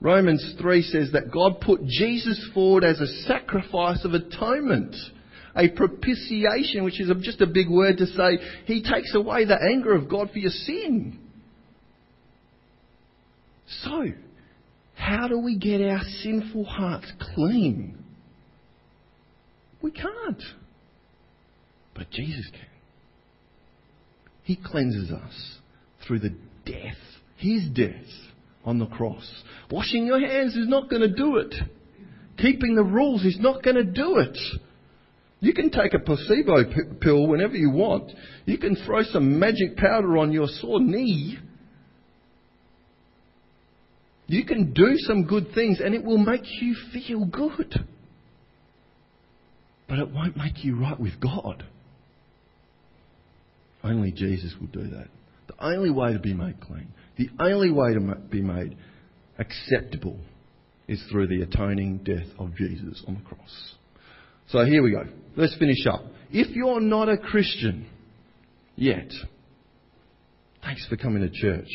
Romans 0.00 0.54
3 0.60 0.82
says 0.82 1.12
that 1.12 1.30
God 1.30 1.60
put 1.60 1.84
Jesus 1.86 2.50
forward 2.52 2.84
as 2.84 3.00
a 3.00 3.22
sacrifice 3.24 4.04
of 4.04 4.14
atonement 4.14 4.96
a 5.56 5.68
propitiation, 5.68 6.84
which 6.84 7.00
is 7.00 7.10
just 7.22 7.40
a 7.40 7.46
big 7.46 7.68
word 7.68 7.98
to 7.98 8.06
say 8.06 8.38
he 8.66 8.82
takes 8.82 9.14
away 9.14 9.44
the 9.44 9.58
anger 9.60 9.94
of 9.94 10.08
God 10.08 10.30
for 10.32 10.38
your 10.38 10.50
sin. 10.50 11.18
So, 13.82 14.06
how 14.94 15.28
do 15.28 15.38
we 15.38 15.56
get 15.56 15.80
our 15.80 16.02
sinful 16.22 16.64
hearts 16.64 17.10
clean? 17.34 17.96
We 19.82 19.92
can't. 19.92 20.42
But 21.94 22.10
Jesus 22.10 22.46
can. 22.52 22.66
He 24.44 24.56
cleanses 24.56 25.10
us 25.10 25.58
through 26.06 26.20
the 26.20 26.34
death, 26.66 26.96
His 27.36 27.68
death 27.68 27.92
on 28.64 28.78
the 28.78 28.86
cross. 28.86 29.42
Washing 29.70 30.06
your 30.06 30.20
hands 30.20 30.56
is 30.56 30.68
not 30.68 30.90
going 30.90 31.02
to 31.02 31.14
do 31.14 31.36
it. 31.36 31.54
Keeping 32.38 32.74
the 32.74 32.82
rules 32.82 33.24
is 33.24 33.38
not 33.38 33.62
going 33.62 33.76
to 33.76 33.84
do 33.84 34.18
it. 34.18 34.36
You 35.40 35.54
can 35.54 35.70
take 35.70 35.94
a 35.94 35.98
placebo 35.98 36.64
p- 36.64 36.94
pill 37.00 37.26
whenever 37.26 37.54
you 37.54 37.70
want. 37.70 38.12
You 38.44 38.58
can 38.58 38.76
throw 38.76 39.02
some 39.02 39.38
magic 39.38 39.76
powder 39.76 40.18
on 40.18 40.32
your 40.32 40.46
sore 40.46 40.80
knee. 40.80 41.38
You 44.26 44.44
can 44.44 44.72
do 44.72 44.96
some 44.98 45.24
good 45.24 45.48
things 45.54 45.80
and 45.80 45.94
it 45.94 46.04
will 46.04 46.18
make 46.18 46.44
you 46.60 46.76
feel 46.92 47.24
good. 47.24 47.86
But 49.88 49.98
it 49.98 50.10
won't 50.12 50.36
make 50.36 50.62
you 50.62 50.78
right 50.78 51.00
with 51.00 51.20
God. 51.20 51.64
Only 53.82 54.12
Jesus 54.12 54.54
will 54.60 54.68
do 54.68 54.88
that. 54.90 55.08
The 55.48 55.64
only 55.64 55.90
way 55.90 56.12
to 56.12 56.18
be 56.18 56.34
made 56.34 56.60
clean, 56.60 56.92
the 57.16 57.30
only 57.40 57.70
way 57.70 57.94
to 57.94 58.14
be 58.30 58.42
made 58.42 58.76
acceptable 59.38 60.18
is 60.86 61.02
through 61.10 61.28
the 61.28 61.42
atoning 61.42 61.98
death 62.04 62.26
of 62.38 62.54
Jesus 62.54 63.02
on 63.08 63.14
the 63.14 63.20
cross. 63.22 63.74
So 64.50 64.64
here 64.64 64.82
we 64.82 64.90
go. 64.90 65.04
Let's 65.36 65.56
finish 65.58 65.86
up. 65.86 66.02
If 66.32 66.56
you're 66.56 66.80
not 66.80 67.08
a 67.08 67.16
Christian 67.16 67.86
yet, 68.74 69.08
thanks 70.62 70.84
for 70.88 70.96
coming 70.96 71.22
to 71.22 71.30
church. 71.30 71.68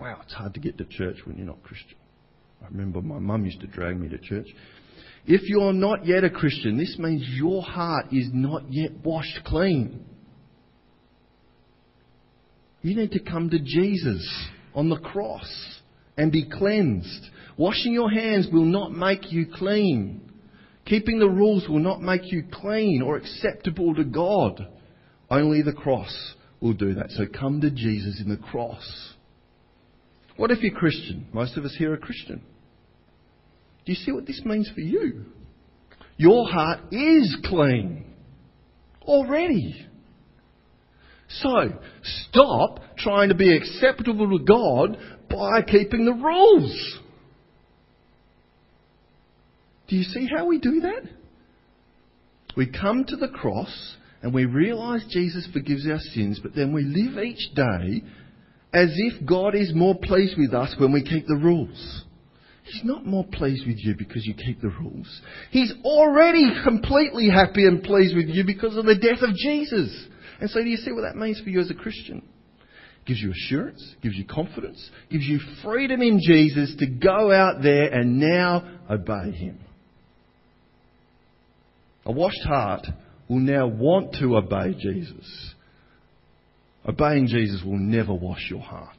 Wow, 0.00 0.20
it's 0.22 0.32
hard 0.32 0.54
to 0.54 0.60
get 0.60 0.78
to 0.78 0.86
church 0.86 1.18
when 1.24 1.36
you're 1.36 1.46
not 1.46 1.62
Christian. 1.62 1.96
I 2.62 2.68
remember 2.68 3.02
my 3.02 3.18
mum 3.18 3.44
used 3.44 3.60
to 3.60 3.66
drag 3.66 4.00
me 4.00 4.08
to 4.08 4.18
church. 4.18 4.46
If 5.26 5.42
you're 5.44 5.74
not 5.74 6.06
yet 6.06 6.24
a 6.24 6.30
Christian, 6.30 6.78
this 6.78 6.96
means 6.98 7.22
your 7.34 7.62
heart 7.62 8.06
is 8.12 8.30
not 8.32 8.62
yet 8.70 8.92
washed 9.04 9.40
clean. 9.44 10.04
You 12.80 12.96
need 12.96 13.10
to 13.12 13.20
come 13.20 13.50
to 13.50 13.58
Jesus 13.58 14.46
on 14.74 14.88
the 14.88 14.98
cross 14.98 15.80
and 16.16 16.32
be 16.32 16.48
cleansed. 16.48 17.26
Washing 17.58 17.92
your 17.92 18.10
hands 18.10 18.48
will 18.50 18.64
not 18.64 18.92
make 18.92 19.32
you 19.32 19.46
clean. 19.52 20.25
Keeping 20.86 21.18
the 21.18 21.28
rules 21.28 21.68
will 21.68 21.80
not 21.80 22.00
make 22.00 22.32
you 22.32 22.44
clean 22.50 23.02
or 23.02 23.16
acceptable 23.16 23.94
to 23.94 24.04
God. 24.04 24.68
Only 25.28 25.62
the 25.62 25.72
cross 25.72 26.34
will 26.60 26.74
do 26.74 26.94
that. 26.94 27.10
So 27.10 27.24
come 27.26 27.60
to 27.60 27.70
Jesus 27.70 28.20
in 28.20 28.28
the 28.28 28.36
cross. 28.36 29.14
What 30.36 30.50
if 30.50 30.62
you're 30.62 30.74
Christian? 30.74 31.26
Most 31.32 31.56
of 31.56 31.64
us 31.64 31.74
here 31.76 31.92
are 31.92 31.98
Christian. 31.98 32.40
Do 33.84 33.92
you 33.92 33.96
see 33.96 34.12
what 34.12 34.26
this 34.26 34.42
means 34.44 34.70
for 34.74 34.80
you? 34.80 35.24
Your 36.16 36.48
heart 36.48 36.80
is 36.92 37.36
clean 37.44 38.04
already. 39.02 39.86
So, 41.28 41.72
stop 42.02 42.80
trying 42.98 43.30
to 43.30 43.34
be 43.34 43.56
acceptable 43.56 44.38
to 44.38 44.44
God 44.44 44.98
by 45.28 45.62
keeping 45.62 46.04
the 46.04 46.12
rules. 46.12 46.98
Do 49.88 49.96
you 49.96 50.02
see 50.02 50.28
how 50.34 50.46
we 50.46 50.58
do 50.58 50.80
that? 50.80 51.02
We 52.56 52.70
come 52.70 53.04
to 53.04 53.16
the 53.16 53.28
cross 53.28 53.96
and 54.22 54.32
we 54.32 54.44
realize 54.44 55.04
Jesus 55.10 55.48
forgives 55.52 55.86
our 55.86 55.98
sins, 55.98 56.40
but 56.42 56.54
then 56.54 56.72
we 56.72 56.82
live 56.82 57.22
each 57.22 57.54
day 57.54 58.02
as 58.72 58.90
if 58.94 59.26
God 59.26 59.54
is 59.54 59.72
more 59.74 59.94
pleased 59.94 60.36
with 60.38 60.54
us 60.54 60.74
when 60.78 60.92
we 60.92 61.02
keep 61.02 61.26
the 61.26 61.36
rules. 61.36 62.04
He's 62.64 62.82
not 62.84 63.06
more 63.06 63.24
pleased 63.24 63.66
with 63.66 63.76
you 63.78 63.94
because 63.96 64.26
you 64.26 64.34
keep 64.34 64.60
the 64.60 64.70
rules. 64.80 65.20
He's 65.50 65.72
already 65.84 66.50
completely 66.64 67.28
happy 67.30 67.66
and 67.66 67.82
pleased 67.82 68.16
with 68.16 68.26
you 68.26 68.44
because 68.44 68.76
of 68.76 68.86
the 68.86 68.96
death 68.96 69.22
of 69.22 69.36
Jesus. 69.36 70.08
And 70.40 70.50
so 70.50 70.62
do 70.62 70.68
you 70.68 70.76
see 70.78 70.92
what 70.92 71.02
that 71.02 71.16
means 71.16 71.40
for 71.40 71.50
you 71.50 71.60
as 71.60 71.70
a 71.70 71.74
Christian? 71.74 72.22
gives 73.06 73.20
you 73.20 73.30
assurance, 73.30 73.94
gives 74.02 74.16
you 74.16 74.24
confidence, 74.26 74.90
gives 75.10 75.24
you 75.24 75.38
freedom 75.62 76.02
in 76.02 76.20
Jesus 76.20 76.74
to 76.78 76.86
go 76.86 77.32
out 77.32 77.62
there 77.62 77.92
and 77.92 78.18
now 78.18 78.80
obey 78.90 79.30
Him. 79.30 79.60
A 82.06 82.12
washed 82.12 82.44
heart 82.44 82.86
will 83.28 83.40
now 83.40 83.66
want 83.66 84.14
to 84.20 84.36
obey 84.36 84.74
Jesus. 84.78 85.54
Obeying 86.88 87.26
Jesus 87.26 87.62
will 87.64 87.78
never 87.78 88.14
wash 88.14 88.46
your 88.48 88.60
heart. 88.60 88.96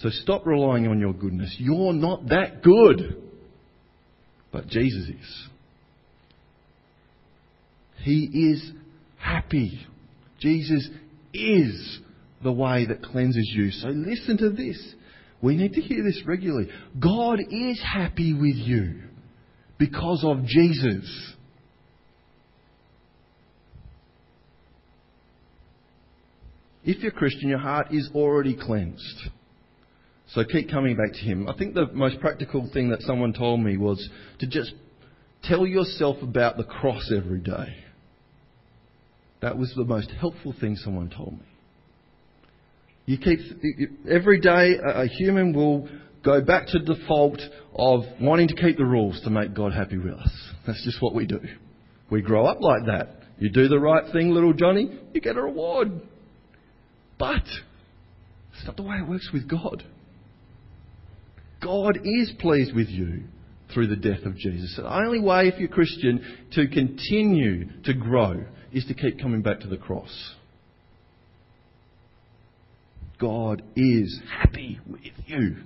So 0.00 0.10
stop 0.10 0.46
relying 0.46 0.86
on 0.88 1.00
your 1.00 1.14
goodness. 1.14 1.56
You're 1.58 1.94
not 1.94 2.28
that 2.28 2.62
good. 2.62 3.22
But 4.52 4.66
Jesus 4.66 5.08
is. 5.08 5.48
He 8.02 8.52
is 8.52 8.72
happy. 9.18 9.86
Jesus 10.38 10.88
is 11.32 11.98
the 12.42 12.52
way 12.52 12.86
that 12.86 13.02
cleanses 13.02 13.50
you. 13.54 13.70
So 13.70 13.88
listen 13.88 14.36
to 14.38 14.50
this. 14.50 14.94
We 15.40 15.56
need 15.56 15.72
to 15.74 15.80
hear 15.80 16.02
this 16.04 16.22
regularly. 16.26 16.68
God 16.98 17.38
is 17.50 17.80
happy 17.82 18.34
with 18.34 18.56
you 18.56 19.09
because 19.80 20.22
of 20.24 20.44
Jesus. 20.44 21.34
If 26.84 27.02
you're 27.02 27.10
Christian, 27.10 27.48
your 27.48 27.58
heart 27.58 27.88
is 27.90 28.10
already 28.14 28.54
cleansed. 28.54 29.30
So 30.28 30.44
keep 30.44 30.70
coming 30.70 30.96
back 30.96 31.14
to 31.14 31.20
Him. 31.20 31.48
I 31.48 31.56
think 31.56 31.74
the 31.74 31.86
most 31.92 32.20
practical 32.20 32.68
thing 32.72 32.90
that 32.90 33.00
someone 33.02 33.32
told 33.32 33.60
me 33.60 33.78
was 33.78 34.08
to 34.38 34.46
just 34.46 34.72
tell 35.42 35.66
yourself 35.66 36.18
about 36.22 36.58
the 36.58 36.64
cross 36.64 37.10
every 37.16 37.40
day. 37.40 37.74
That 39.40 39.56
was 39.56 39.72
the 39.74 39.84
most 39.84 40.10
helpful 40.20 40.54
thing 40.60 40.76
someone 40.76 41.08
told 41.08 41.32
me. 41.32 41.46
You 43.06 43.16
keep 43.16 43.40
every 44.08 44.40
day 44.40 44.76
a 44.76 45.06
human 45.06 45.54
will 45.54 45.88
go 46.24 46.40
back 46.40 46.66
to 46.68 46.78
default 46.78 47.40
of 47.74 48.02
wanting 48.20 48.48
to 48.48 48.54
keep 48.54 48.76
the 48.76 48.84
rules 48.84 49.20
to 49.24 49.30
make 49.30 49.54
God 49.54 49.72
happy 49.72 49.98
with 49.98 50.14
us. 50.14 50.32
That's 50.66 50.84
just 50.84 51.00
what 51.02 51.14
we 51.14 51.26
do. 51.26 51.40
We 52.10 52.22
grow 52.22 52.46
up 52.46 52.60
like 52.60 52.86
that. 52.86 53.16
You 53.38 53.50
do 53.50 53.68
the 53.68 53.78
right 53.78 54.04
thing, 54.12 54.30
little 54.30 54.52
Johnny, 54.52 54.90
you 55.14 55.20
get 55.20 55.36
a 55.36 55.42
reward. 55.42 56.02
But 57.18 57.44
it's 58.52 58.66
not 58.66 58.76
the 58.76 58.82
way 58.82 58.96
it 58.96 59.08
works 59.08 59.30
with 59.32 59.48
God. 59.48 59.82
God 61.62 61.98
is 62.04 62.32
pleased 62.38 62.74
with 62.74 62.88
you 62.88 63.24
through 63.72 63.86
the 63.86 63.96
death 63.96 64.24
of 64.24 64.36
Jesus. 64.36 64.74
The 64.76 64.92
only 64.92 65.20
way, 65.20 65.48
if 65.48 65.58
you're 65.58 65.68
Christian, 65.68 66.48
to 66.52 66.66
continue 66.68 67.82
to 67.84 67.94
grow 67.94 68.44
is 68.72 68.84
to 68.86 68.94
keep 68.94 69.20
coming 69.20 69.42
back 69.42 69.60
to 69.60 69.68
the 69.68 69.76
cross. 69.76 70.34
God 73.18 73.62
is 73.76 74.20
happy 74.38 74.80
with 74.86 75.12
you. 75.26 75.56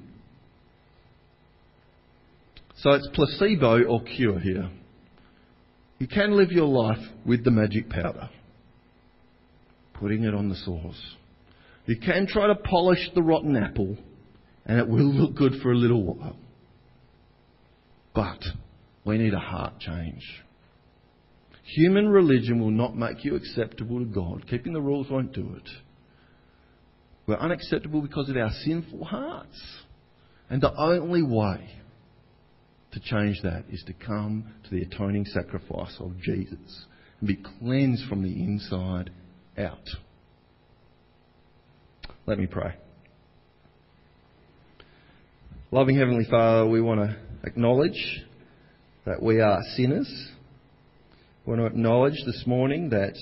So 2.84 2.90
it's 2.90 3.08
placebo 3.14 3.82
or 3.84 4.02
cure 4.02 4.38
here. 4.38 4.68
You 5.98 6.06
can 6.06 6.36
live 6.36 6.52
your 6.52 6.66
life 6.66 7.02
with 7.24 7.42
the 7.42 7.50
magic 7.50 7.88
powder, 7.88 8.28
putting 9.94 10.24
it 10.24 10.34
on 10.34 10.50
the 10.50 10.54
sores. 10.54 11.00
You 11.86 11.96
can 11.98 12.26
try 12.26 12.46
to 12.46 12.54
polish 12.54 13.08
the 13.14 13.22
rotten 13.22 13.56
apple, 13.56 13.96
and 14.66 14.78
it 14.78 14.86
will 14.86 15.06
look 15.06 15.34
good 15.34 15.54
for 15.62 15.72
a 15.72 15.76
little 15.78 16.04
while. 16.04 16.36
But 18.14 18.40
we 19.06 19.16
need 19.16 19.32
a 19.32 19.38
heart 19.38 19.80
change. 19.80 20.22
Human 21.76 22.10
religion 22.10 22.60
will 22.60 22.70
not 22.70 22.94
make 22.94 23.24
you 23.24 23.34
acceptable 23.34 24.00
to 24.00 24.04
God. 24.04 24.44
Keeping 24.50 24.74
the 24.74 24.82
rules 24.82 25.08
won't 25.08 25.32
do 25.32 25.54
it. 25.56 25.70
We're 27.26 27.36
unacceptable 27.36 28.02
because 28.02 28.28
of 28.28 28.36
our 28.36 28.50
sinful 28.62 29.06
hearts. 29.06 29.58
And 30.50 30.60
the 30.60 30.74
only 30.76 31.22
way 31.22 31.66
to 32.94 33.00
change 33.00 33.42
that 33.42 33.64
is 33.70 33.82
to 33.86 33.92
come 33.92 34.52
to 34.64 34.70
the 34.70 34.82
atoning 34.82 35.24
sacrifice 35.26 35.96
of 35.98 36.16
Jesus 36.18 36.86
and 37.20 37.28
be 37.28 37.36
cleansed 37.58 38.08
from 38.08 38.22
the 38.22 38.32
inside 38.32 39.10
out. 39.58 39.86
Let 42.26 42.38
me 42.38 42.46
pray. 42.46 42.74
Loving 45.70 45.96
Heavenly 45.96 46.24
Father, 46.30 46.66
we 46.66 46.80
want 46.80 47.00
to 47.00 47.16
acknowledge 47.44 48.22
that 49.04 49.20
we 49.20 49.40
are 49.40 49.60
sinners. 49.74 50.08
We 51.44 51.50
want 51.50 51.62
to 51.62 51.66
acknowledge 51.66 52.16
this 52.24 52.44
morning 52.46 52.90
that 52.90 53.14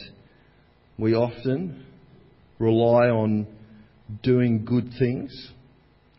we 0.98 1.14
often 1.14 1.86
rely 2.58 3.08
on 3.08 3.46
doing 4.22 4.64
good 4.64 4.90
things 4.98 5.32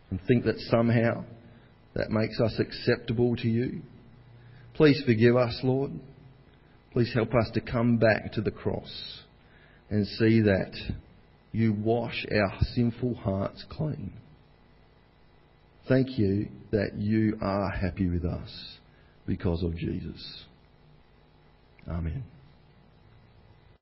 and 0.09 0.19
think 0.27 0.43
that 0.45 0.57
somehow 0.69 1.23
that 1.95 2.09
makes 2.09 2.39
us 2.39 2.59
acceptable 2.59 3.35
to 3.37 3.47
you. 3.47 3.81
Please 4.73 5.01
forgive 5.05 5.35
us, 5.35 5.59
Lord. 5.63 5.91
Please 6.91 7.11
help 7.13 7.33
us 7.33 7.49
to 7.53 7.61
come 7.61 7.97
back 7.97 8.33
to 8.33 8.41
the 8.41 8.51
cross 8.51 9.21
and 9.89 10.07
see 10.07 10.41
that 10.41 10.73
you 11.51 11.73
wash 11.73 12.25
our 12.31 12.57
sinful 12.73 13.15
hearts 13.15 13.63
clean. 13.69 14.13
Thank 15.87 16.17
you 16.17 16.47
that 16.71 16.97
you 16.97 17.37
are 17.41 17.69
happy 17.69 18.09
with 18.09 18.25
us 18.25 18.77
because 19.27 19.63
of 19.63 19.75
Jesus. 19.75 20.45
Amen. 21.87 22.23